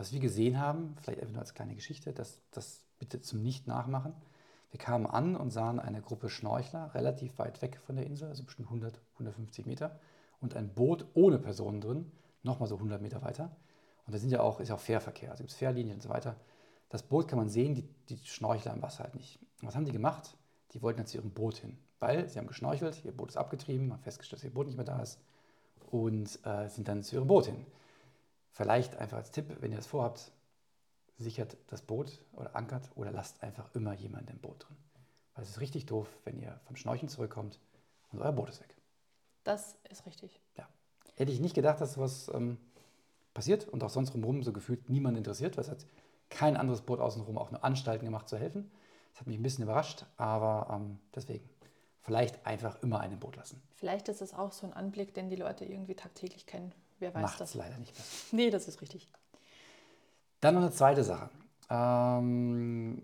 Was 0.00 0.14
wir 0.14 0.20
gesehen 0.20 0.58
haben, 0.58 0.96
vielleicht 1.02 1.20
einfach 1.20 1.34
nur 1.34 1.42
als 1.42 1.52
kleine 1.52 1.74
Geschichte, 1.74 2.14
das, 2.14 2.40
das 2.52 2.86
bitte 2.98 3.20
zum 3.20 3.42
Nicht-Nachmachen. 3.42 4.14
Wir 4.70 4.80
kamen 4.80 5.04
an 5.04 5.36
und 5.36 5.50
sahen 5.50 5.78
eine 5.78 6.00
Gruppe 6.00 6.30
Schnorchler 6.30 6.94
relativ 6.94 7.38
weit 7.38 7.60
weg 7.60 7.78
von 7.84 7.96
der 7.96 8.06
Insel, 8.06 8.30
also 8.30 8.42
bestimmt 8.42 8.68
100, 8.68 8.98
150 9.16 9.66
Meter 9.66 10.00
und 10.40 10.56
ein 10.56 10.72
Boot 10.72 11.04
ohne 11.12 11.38
Personen 11.38 11.82
drin, 11.82 12.10
nochmal 12.42 12.66
so 12.66 12.76
100 12.76 13.02
Meter 13.02 13.20
weiter. 13.20 13.54
Und 14.06 14.14
da 14.14 14.18
sind 14.18 14.30
ja 14.30 14.40
auch, 14.40 14.58
ist 14.60 14.70
ja 14.70 14.76
auch 14.76 14.80
Fährverkehr, 14.80 15.32
also 15.32 15.42
gibt 15.42 15.50
es 15.50 15.58
Fährlinien 15.58 15.96
und 15.96 16.02
so 16.02 16.08
weiter. 16.08 16.34
Das 16.88 17.02
Boot 17.02 17.28
kann 17.28 17.38
man 17.38 17.50
sehen, 17.50 17.74
die, 17.74 17.86
die 18.08 18.16
Schnorchler 18.24 18.72
im 18.72 18.80
Wasser 18.80 19.04
halt 19.04 19.14
nicht. 19.14 19.38
Und 19.60 19.68
was 19.68 19.76
haben 19.76 19.84
die 19.84 19.92
gemacht? 19.92 20.34
Die 20.72 20.80
wollten 20.80 21.00
jetzt 21.00 21.10
zu 21.10 21.18
ihrem 21.18 21.32
Boot 21.32 21.58
hin, 21.58 21.76
weil 21.98 22.26
sie 22.26 22.38
haben 22.38 22.46
geschnorchelt, 22.46 23.04
ihr 23.04 23.14
Boot 23.14 23.28
ist 23.28 23.36
abgetrieben, 23.36 23.92
haben 23.92 24.00
festgestellt, 24.00 24.40
dass 24.40 24.44
ihr 24.44 24.54
Boot 24.54 24.66
nicht 24.66 24.76
mehr 24.76 24.86
da 24.86 25.02
ist 25.02 25.20
und 25.90 26.38
äh, 26.46 26.68
sind 26.68 26.88
dann 26.88 27.02
zu 27.02 27.16
ihrem 27.16 27.28
Boot 27.28 27.44
hin. 27.44 27.66
Vielleicht 28.52 28.96
einfach 28.96 29.18
als 29.18 29.30
Tipp, 29.30 29.56
wenn 29.60 29.70
ihr 29.70 29.78
das 29.78 29.86
vorhabt, 29.86 30.32
sichert 31.18 31.56
das 31.68 31.82
Boot 31.82 32.24
oder 32.32 32.56
ankert 32.56 32.90
oder 32.96 33.12
lasst 33.12 33.42
einfach 33.42 33.74
immer 33.74 33.92
jemanden 33.94 34.32
im 34.32 34.38
Boot 34.38 34.66
drin. 34.66 34.76
Weil 35.34 35.44
es 35.44 35.50
ist 35.50 35.60
richtig 35.60 35.86
doof, 35.86 36.08
wenn 36.24 36.38
ihr 36.38 36.58
vom 36.64 36.76
Schnorcheln 36.76 37.08
zurückkommt 37.08 37.60
und 38.12 38.20
euer 38.20 38.32
Boot 38.32 38.48
ist 38.48 38.60
weg. 38.60 38.74
das 39.44 39.76
ist 39.88 40.06
richtig. 40.06 40.40
Ja. 40.56 40.68
Hätte 41.16 41.32
ich 41.32 41.40
nicht 41.40 41.54
gedacht, 41.54 41.80
dass 41.80 41.94
sowas 41.94 42.30
ähm, 42.34 42.58
passiert 43.34 43.68
und 43.68 43.82
auch 43.84 43.90
sonst 43.90 44.14
rumrum 44.14 44.42
so 44.42 44.52
gefühlt 44.52 44.88
niemand 44.88 45.16
interessiert, 45.16 45.56
weil 45.56 45.64
es 45.64 45.70
hat 45.70 45.86
kein 46.28 46.56
anderes 46.56 46.82
Boot 46.82 47.00
außenrum 47.00 47.36
auch 47.38 47.50
nur 47.50 47.64
Anstalten 47.64 48.04
gemacht 48.06 48.28
zu 48.28 48.38
helfen. 48.38 48.70
Das 49.12 49.20
hat 49.20 49.26
mich 49.26 49.38
ein 49.38 49.42
bisschen 49.42 49.64
überrascht, 49.64 50.06
aber 50.16 50.68
ähm, 50.72 50.98
deswegen 51.14 51.48
vielleicht 52.00 52.46
einfach 52.46 52.82
immer 52.82 53.00
einen 53.00 53.14
im 53.14 53.20
Boot 53.20 53.36
lassen. 53.36 53.60
Vielleicht 53.74 54.08
ist 54.08 54.22
es 54.22 54.34
auch 54.34 54.52
so 54.52 54.66
ein 54.66 54.72
Anblick, 54.72 55.14
den 55.14 55.28
die 55.28 55.36
Leute 55.36 55.64
irgendwie 55.64 55.94
tagtäglich 55.94 56.46
kennen. 56.46 56.72
Wer 57.00 57.14
weiß 57.14 57.22
Macht 57.22 57.40
das? 57.40 57.54
leider 57.54 57.76
nicht 57.78 57.94
besser. 57.94 58.36
Nee, 58.36 58.50
das 58.50 58.68
ist 58.68 58.80
richtig. 58.80 59.08
Dann 60.40 60.54
noch 60.54 60.62
eine 60.62 60.70
zweite 60.70 61.02
Sache. 61.02 61.30
Ähm, 61.68 63.02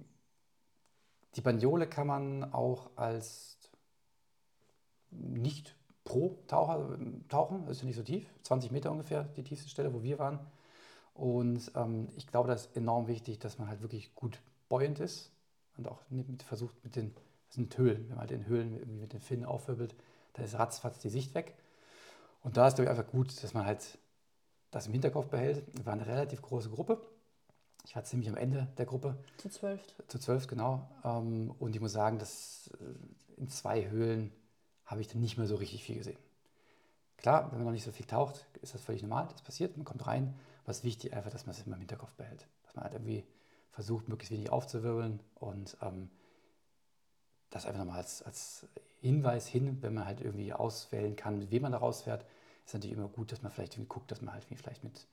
die 1.35 1.40
Banjole 1.40 1.87
kann 1.87 2.06
man 2.06 2.52
auch 2.52 2.90
als 2.96 3.59
nicht 5.11 5.74
pro 6.04 6.38
Taucher 6.46 6.98
tauchen, 7.28 7.66
das 7.66 7.76
ist 7.78 7.82
ja 7.82 7.87
nicht 7.87 7.96
so 7.96 8.02
tief, 8.02 8.26
20 8.42 8.70
Meter 8.70 8.90
ungefähr 8.90 9.24
die 9.24 9.42
tiefste 9.42 9.68
Stelle, 9.68 9.92
wo 9.92 10.02
wir 10.02 10.18
waren. 10.18 10.38
Und 11.14 11.72
ähm, 11.74 12.09
ich 12.16 12.26
glaube, 12.26 12.48
das 12.48 12.66
ist 12.66 12.76
enorm 12.76 13.09
wichtig, 13.09 13.38
dass 13.38 13.59
man 13.59 13.68
halt 13.68 13.82
wirklich 13.82 14.14
gut 14.14 14.40
buoyant 14.68 15.00
ist 15.00 15.30
und 15.76 15.88
auch 15.88 15.98
mit, 16.11 16.42
versucht 16.42 16.74
mit 16.85 16.96
den, 16.96 17.14
das 17.48 17.56
sind 17.56 17.76
Höhlen, 17.76 18.04
wenn 18.04 18.11
man 18.11 18.18
halt 18.20 18.30
in 18.30 18.46
Höhlen 18.46 18.74
irgendwie 18.74 19.00
mit 19.00 19.12
den 19.12 19.20
Finnen 19.20 19.44
aufwirbelt, 19.44 19.94
dann 20.35 20.44
ist 20.44 20.59
ratzfatz 20.59 20.98
die 20.98 21.09
Sicht 21.09 21.35
weg. 21.35 21.54
Und 22.46 22.56
da 22.56 22.68
ist, 22.68 22.76
glaube 22.76 22.85
ich, 22.92 22.96
einfach 22.96 23.11
gut, 23.11 23.42
dass 23.42 23.54
man 23.54 23.66
halt 23.66 23.98
das 24.70 24.87
im 24.87 24.92
Hinterkopf 24.92 25.26
behält. 25.26 25.64
Wir 25.76 25.85
waren 25.85 25.98
eine 25.98 26.09
relativ 26.09 26.42
große 26.42 26.70
Gruppe. 26.70 27.00
Ich 27.85 27.96
war 27.96 28.04
ziemlich 28.04 28.28
am 28.28 28.37
Ende 28.37 28.68
der 28.78 28.87
Gruppe, 28.87 29.18
Zu 29.37 29.48
zwölf. 29.48 29.80
zu 30.06 30.20
zwölf 30.20 30.46
genau. 30.46 30.88
Ähm, 31.02 31.52
Und 31.59 31.74
ich 31.74 31.80
muss 31.80 31.90
sagen, 31.90 32.20
dass 32.20 32.70
äh, 32.80 33.40
in 33.40 33.48
zwei 33.48 33.90
Höhlen 33.90 34.32
habe 34.85 35.00
ich 35.00 35.09
dann 35.09 35.20
nicht 35.20 35.37
mehr 35.38 35.48
so 35.48 35.56
richtig 35.56 35.82
viel 35.82 35.96
gesehen. 35.96 36.18
Klar, 37.16 37.50
wenn 37.50 37.59
man 37.59 37.64
noch 37.66 37.72
nicht 37.72 37.82
so 37.82 37.90
viel 37.90 38.06
taucht, 38.06 38.46
ist 38.62 38.74
das 38.74 38.80
völlig 38.80 39.02
normal. 39.02 39.26
Das 39.32 39.42
passiert, 39.42 39.76
man 39.76 39.85
kommt 39.85 40.06
rein. 40.06 40.38
Es 40.66 40.78
ist 40.78 40.85
wichtig 40.85 41.14
einfach, 41.14 41.30
dass 41.32 41.46
man 41.46 41.54
es 41.56 41.66
immer 41.66 41.74
im 41.74 41.80
Hinterkopf 41.80 42.12
behält. 42.14 42.46
Dass 42.62 42.76
man 42.76 42.85
halt 42.85 42.94
irgendwie 42.94 43.24
versucht, 43.72 44.09
möglichst 44.09 44.30
wenig 44.30 44.50
aufzuwirbeln 44.50 45.18
und 45.35 45.76
ähm, 45.82 46.11
das 47.50 47.66
einfach 47.66 47.80
nochmal 47.80 47.98
als, 47.98 48.22
als 48.22 48.68
Hinweis 49.00 49.48
hin, 49.48 49.78
wenn 49.82 49.94
man 49.94 50.06
halt 50.06 50.20
irgendwie 50.20 50.52
auswählen 50.52 51.16
kann, 51.16 51.40
mit 51.40 51.50
wem 51.50 51.62
man 51.62 51.72
da 51.72 51.78
rausfährt, 51.78 52.24
ist 52.66 52.74
natürlich 52.74 52.96
immer 52.96 53.09
gut, 53.09 53.33
dass 53.33 53.42
man 53.42 53.52
vielleicht 53.52 53.74
irgendwie 53.74 53.88
guckt, 53.88 54.11
dass 54.11 54.20
man 54.20 54.35
halt 54.35 54.44
vielleicht 54.44 54.85
mit 54.85 55.07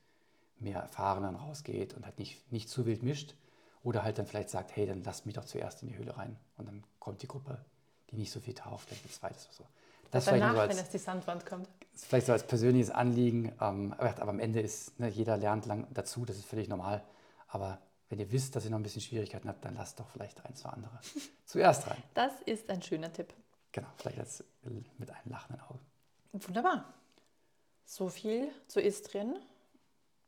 mehr 0.58 0.80
Erfahrenen 0.80 1.36
rausgeht 1.36 1.94
und 1.94 2.04
halt 2.04 2.18
nicht, 2.18 2.50
nicht 2.52 2.68
zu 2.68 2.86
wild 2.86 3.02
mischt. 3.02 3.34
Oder 3.82 4.02
halt 4.02 4.18
dann 4.18 4.26
vielleicht 4.26 4.48
sagt, 4.48 4.74
hey, 4.76 4.86
dann 4.86 5.04
lasst 5.04 5.26
mich 5.26 5.34
doch 5.34 5.44
zuerst 5.44 5.82
in 5.82 5.88
die 5.88 5.96
Höhle 5.96 6.16
rein. 6.16 6.36
Und 6.56 6.66
dann 6.66 6.84
kommt 6.98 7.22
die 7.22 7.28
Gruppe, 7.28 7.62
die 8.10 8.16
nicht 8.16 8.32
so 8.32 8.40
viel 8.40 8.54
taucht, 8.54 8.86
vielleicht 8.86 9.04
ein 9.04 9.10
zweites 9.10 9.46
oder 9.46 9.54
so. 9.54 9.64
Das 10.10 10.24
Danach, 10.24 10.52
so 10.52 10.56
wenn 10.56 10.70
als, 10.70 10.80
es 10.82 10.88
die 10.90 10.98
Sandwand 10.98 11.44
kommt. 11.44 11.68
ist 11.94 12.06
vielleicht 12.06 12.26
so 12.26 12.32
als 12.32 12.46
persönliches 12.46 12.90
Anliegen. 12.90 13.52
Ähm, 13.60 13.94
aber, 13.98 14.20
aber 14.20 14.30
am 14.30 14.38
Ende 14.38 14.60
ist, 14.60 14.98
ne, 14.98 15.08
jeder 15.08 15.36
lernt 15.36 15.66
lang 15.66 15.86
dazu, 15.92 16.24
das 16.24 16.36
ist 16.36 16.46
völlig 16.46 16.68
normal. 16.68 17.02
Aber 17.48 17.78
wenn 18.08 18.18
ihr 18.18 18.30
wisst, 18.32 18.56
dass 18.56 18.64
ihr 18.64 18.70
noch 18.70 18.78
ein 18.78 18.82
bisschen 18.82 19.02
Schwierigkeiten 19.02 19.48
habt, 19.48 19.64
dann 19.64 19.74
lasst 19.74 20.00
doch 20.00 20.08
vielleicht 20.08 20.44
ein, 20.46 20.54
zwei 20.54 20.70
andere 20.70 20.98
zuerst 21.44 21.86
rein. 21.88 22.02
Das 22.14 22.32
ist 22.46 22.70
ein 22.70 22.80
schöner 22.80 23.12
Tipp. 23.12 23.34
Genau, 23.72 23.88
vielleicht 23.96 24.18
als, 24.18 24.44
mit 24.62 25.10
einem 25.10 25.30
lachenden 25.30 25.60
Auge. 25.62 25.80
Wunderbar. 26.32 26.94
So 27.84 28.08
viel 28.08 28.48
zu 28.66 28.80
Istrien, 28.80 29.36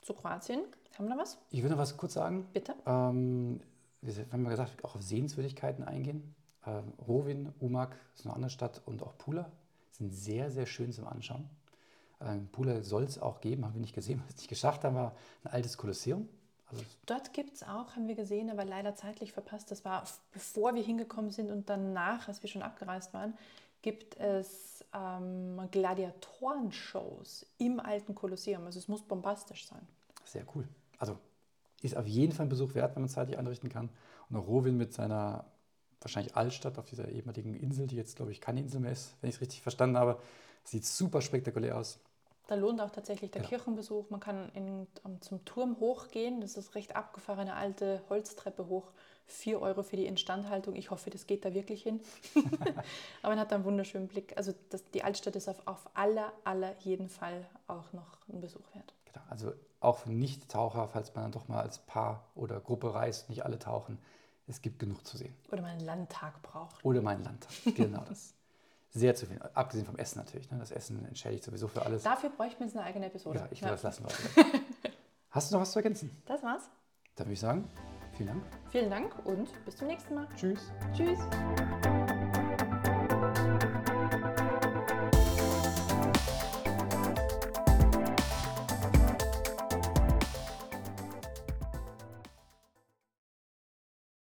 zu 0.03 0.15
Kroatien. 0.15 0.61
Haben 0.97 1.09
wir 1.09 1.15
noch 1.15 1.23
was? 1.23 1.39
Ich 1.51 1.63
will 1.63 1.71
noch 1.71 1.79
was 1.79 1.97
kurz 1.97 2.15
sagen. 2.15 2.47
Bitte? 2.53 2.75
Ähm, 2.87 3.61
wir 4.01 4.15
haben 4.31 4.45
ja 4.45 4.51
gesagt, 4.51 4.85
auch 4.85 4.95
auf 4.95 5.03
Sehenswürdigkeiten 5.03 5.85
eingehen. 5.85 6.35
Ähm, 6.67 6.93
Rovin, 7.07 7.53
Umag 7.61 7.91
ist 8.15 8.25
eine 8.25 8.35
andere 8.35 8.51
Stadt 8.51 8.83
und 8.87 9.03
auch 9.03 9.17
Pula 9.19 9.51
sind 9.91 10.11
sehr, 10.13 10.51
sehr 10.51 10.67
schön 10.67 10.93
zum 10.93 11.07
Anschauen. 11.07 11.49
Ähm, 12.21 12.49
Pula 12.51 12.83
soll 12.83 13.05
es 13.05 13.19
auch 13.19 13.41
geben, 13.41 13.65
haben 13.65 13.75
wir 13.75 13.81
nicht 13.81 13.95
gesehen, 13.95 14.21
was 14.27 14.35
wir 14.35 14.37
nicht 14.37 14.49
geschafft 14.49 14.85
haben, 14.85 14.95
war 14.95 15.15
ein 15.45 15.53
altes 15.53 15.77
Kolosseum. 15.77 16.29
Also 16.69 16.83
Dort 17.07 17.33
gibt 17.33 17.55
es 17.55 17.63
auch, 17.63 17.95
haben 17.95 18.09
wir 18.09 18.17
gesehen, 18.17 18.51
aber 18.51 18.65
leider 18.65 18.97
zeitlich 18.97 19.33
verpasst. 19.33 19.71
Das 19.71 19.85
war 19.85 20.05
bevor 20.33 20.75
wir 20.75 20.83
hingekommen 20.83 21.31
sind 21.31 21.51
und 21.51 21.71
danach, 21.71 22.27
als 22.27 22.43
wir 22.43 22.51
schon 22.51 22.63
abgereist 22.63 23.15
waren, 23.15 23.35
gibt 23.83 24.17
es 24.17 24.76
ähm, 24.97 25.61
Gladiatorenshows 25.71 27.47
im 27.59 27.81
alten 27.81 28.15
Kolosseum. 28.15 28.65
Also 28.65 28.79
es 28.79 28.89
muss 28.89 29.03
bombastisch 29.03 29.67
sein. 29.67 29.87
sehr 30.25 30.45
cool. 30.55 30.67
Also 30.99 31.19
ist 31.83 31.97
auf 31.97 32.07
jeden 32.07 32.33
Fall 32.33 32.47
ein 32.47 32.51
Besuch 32.51 32.75
wert, 32.75 32.97
wenn 32.97 33.03
man 33.03 33.07
es 33.09 33.13
zeitlich 33.15 33.39
einrichten 33.39 33.69
kann. 33.69 33.91
Und 34.31 34.37
auch 34.37 34.47
Rovin 34.49 34.77
mit 34.77 34.93
seiner 34.95 35.45
wahrscheinlich 36.01 36.37
Altstadt 36.37 36.79
auf 36.79 36.87
dieser 36.87 37.09
ehemaligen 37.09 37.55
Insel, 37.55 37.87
die 37.87 37.97
jetzt, 37.97 38.17
glaube 38.17 38.33
ich, 38.33 38.41
keine 38.41 38.61
Insel 38.61 38.81
mehr 38.81 38.93
ist, 38.93 39.15
wenn 39.21 39.29
ich 39.31 39.37
es 39.37 39.41
richtig 39.41 39.63
verstanden 39.63 39.97
habe, 39.99 40.21
sieht 40.65 40.85
super 40.85 41.21
spektakulär 41.21 41.77
aus. 41.79 41.99
Da 42.49 42.55
lohnt 42.55 42.81
auch 42.81 42.91
tatsächlich 42.91 43.31
der 43.33 43.43
Ja. 43.43 43.49
Kirchenbesuch. 43.49 44.09
Man 44.11 44.21
kann 44.21 44.51
in, 44.55 44.87
ähm, 45.05 45.21
zum 45.21 45.45
Turm 45.45 45.79
hochgehen. 45.81 46.41
Das 46.41 46.57
ist 46.57 46.75
recht 46.77 46.95
abgefahrene 46.97 47.55
alte 47.55 48.03
Holztreppe 48.09 48.67
hoch. 48.69 48.93
4 49.27 49.61
Euro 49.61 49.83
für 49.83 49.97
die 49.97 50.07
Instandhaltung. 50.07 50.77
Ich 50.77 50.91
hoffe, 50.91 51.11
das 51.11 51.27
geht 51.27 51.45
da 51.45 51.53
wirklich 51.55 51.83
hin. 51.83 52.01
Aber 53.23 53.31
man 53.35 53.39
hat 53.41 53.51
da 53.51 53.57
einen 53.57 53.65
wunderschönen 53.65 54.09
Blick. 54.09 54.37
Also 54.37 54.55
das, 54.71 54.89
die 54.93 55.03
Altstadt 55.03 55.37
ist 55.37 55.49
auf, 55.49 55.67
auf 55.67 55.89
aller, 55.95 56.33
aller 56.45 56.77
jeden 56.81 57.09
Fall 57.09 57.45
auch 57.67 57.93
noch 57.93 58.19
ein 58.33 58.41
Besuch 58.41 58.63
wert. 58.75 58.95
Genau, 59.13 59.25
also 59.29 59.53
auch 59.81 59.99
für 59.99 60.13
Nicht-Taucher, 60.13 60.89
falls 60.89 61.15
man 61.15 61.25
dann 61.25 61.33
doch 61.33 61.49
mal 61.49 61.61
als 61.61 61.79
Paar 61.79 62.25
oder 62.35 62.61
Gruppe 62.61 62.95
reist, 62.95 63.29
nicht 63.29 63.45
alle 63.45 63.59
tauchen, 63.59 63.99
es 64.47 64.63
gibt 64.63 64.79
genug 64.79 65.05
zu 65.07 65.17
sehen. 65.17 65.35
Oder 65.51 65.63
man 65.63 65.73
einen 65.73 65.81
Landtag 65.85 66.41
braucht. 66.43 66.85
Oder 66.85 67.03
mein 67.03 67.23
Landtag, 67.25 67.51
genau 67.75 68.03
das. 68.09 68.35
Sehr 68.91 69.15
zu 69.15 69.27
viel, 69.27 69.39
abgesehen 69.55 69.85
vom 69.85 69.97
Essen 69.97 70.19
natürlich. 70.19 70.51
Ne? 70.51 70.59
Das 70.59 70.71
Essen 70.71 71.05
entschädigt 71.05 71.45
sowieso 71.45 71.69
für 71.69 71.85
alles. 71.85 72.03
Dafür 72.05 72.31
bräuchten 72.31 72.61
wir 72.61 72.67
jetzt 72.67 72.77
eine 72.77 72.87
eigene 72.87 73.07
Episode. 73.07 73.41
Ja, 73.41 73.49
ich 73.51 73.61
Ja. 73.61 73.69
glaube, 73.75 73.83
das 73.83 74.01
lassen 74.01 74.07
wir. 74.07 74.45
Hast 75.31 75.51
du 75.51 75.57
noch 75.57 75.63
was 75.63 75.73
zu 75.73 75.81
ergänzen? 75.81 76.11
Das 76.27 76.43
war's. 76.43 76.63
Dann 77.17 77.27
würde 77.27 77.35
ich 77.35 77.41
sagen, 77.41 77.69
Vielen 78.17 78.29
Dank. 78.29 78.43
Vielen 78.71 78.91
Dank 78.91 79.13
und 79.25 79.65
bis 79.65 79.77
zum 79.77 79.89
nächsten 79.89 80.15
Mal. 80.15 80.27
Tschüss. 80.37 80.73
Tschüss. 80.97 81.19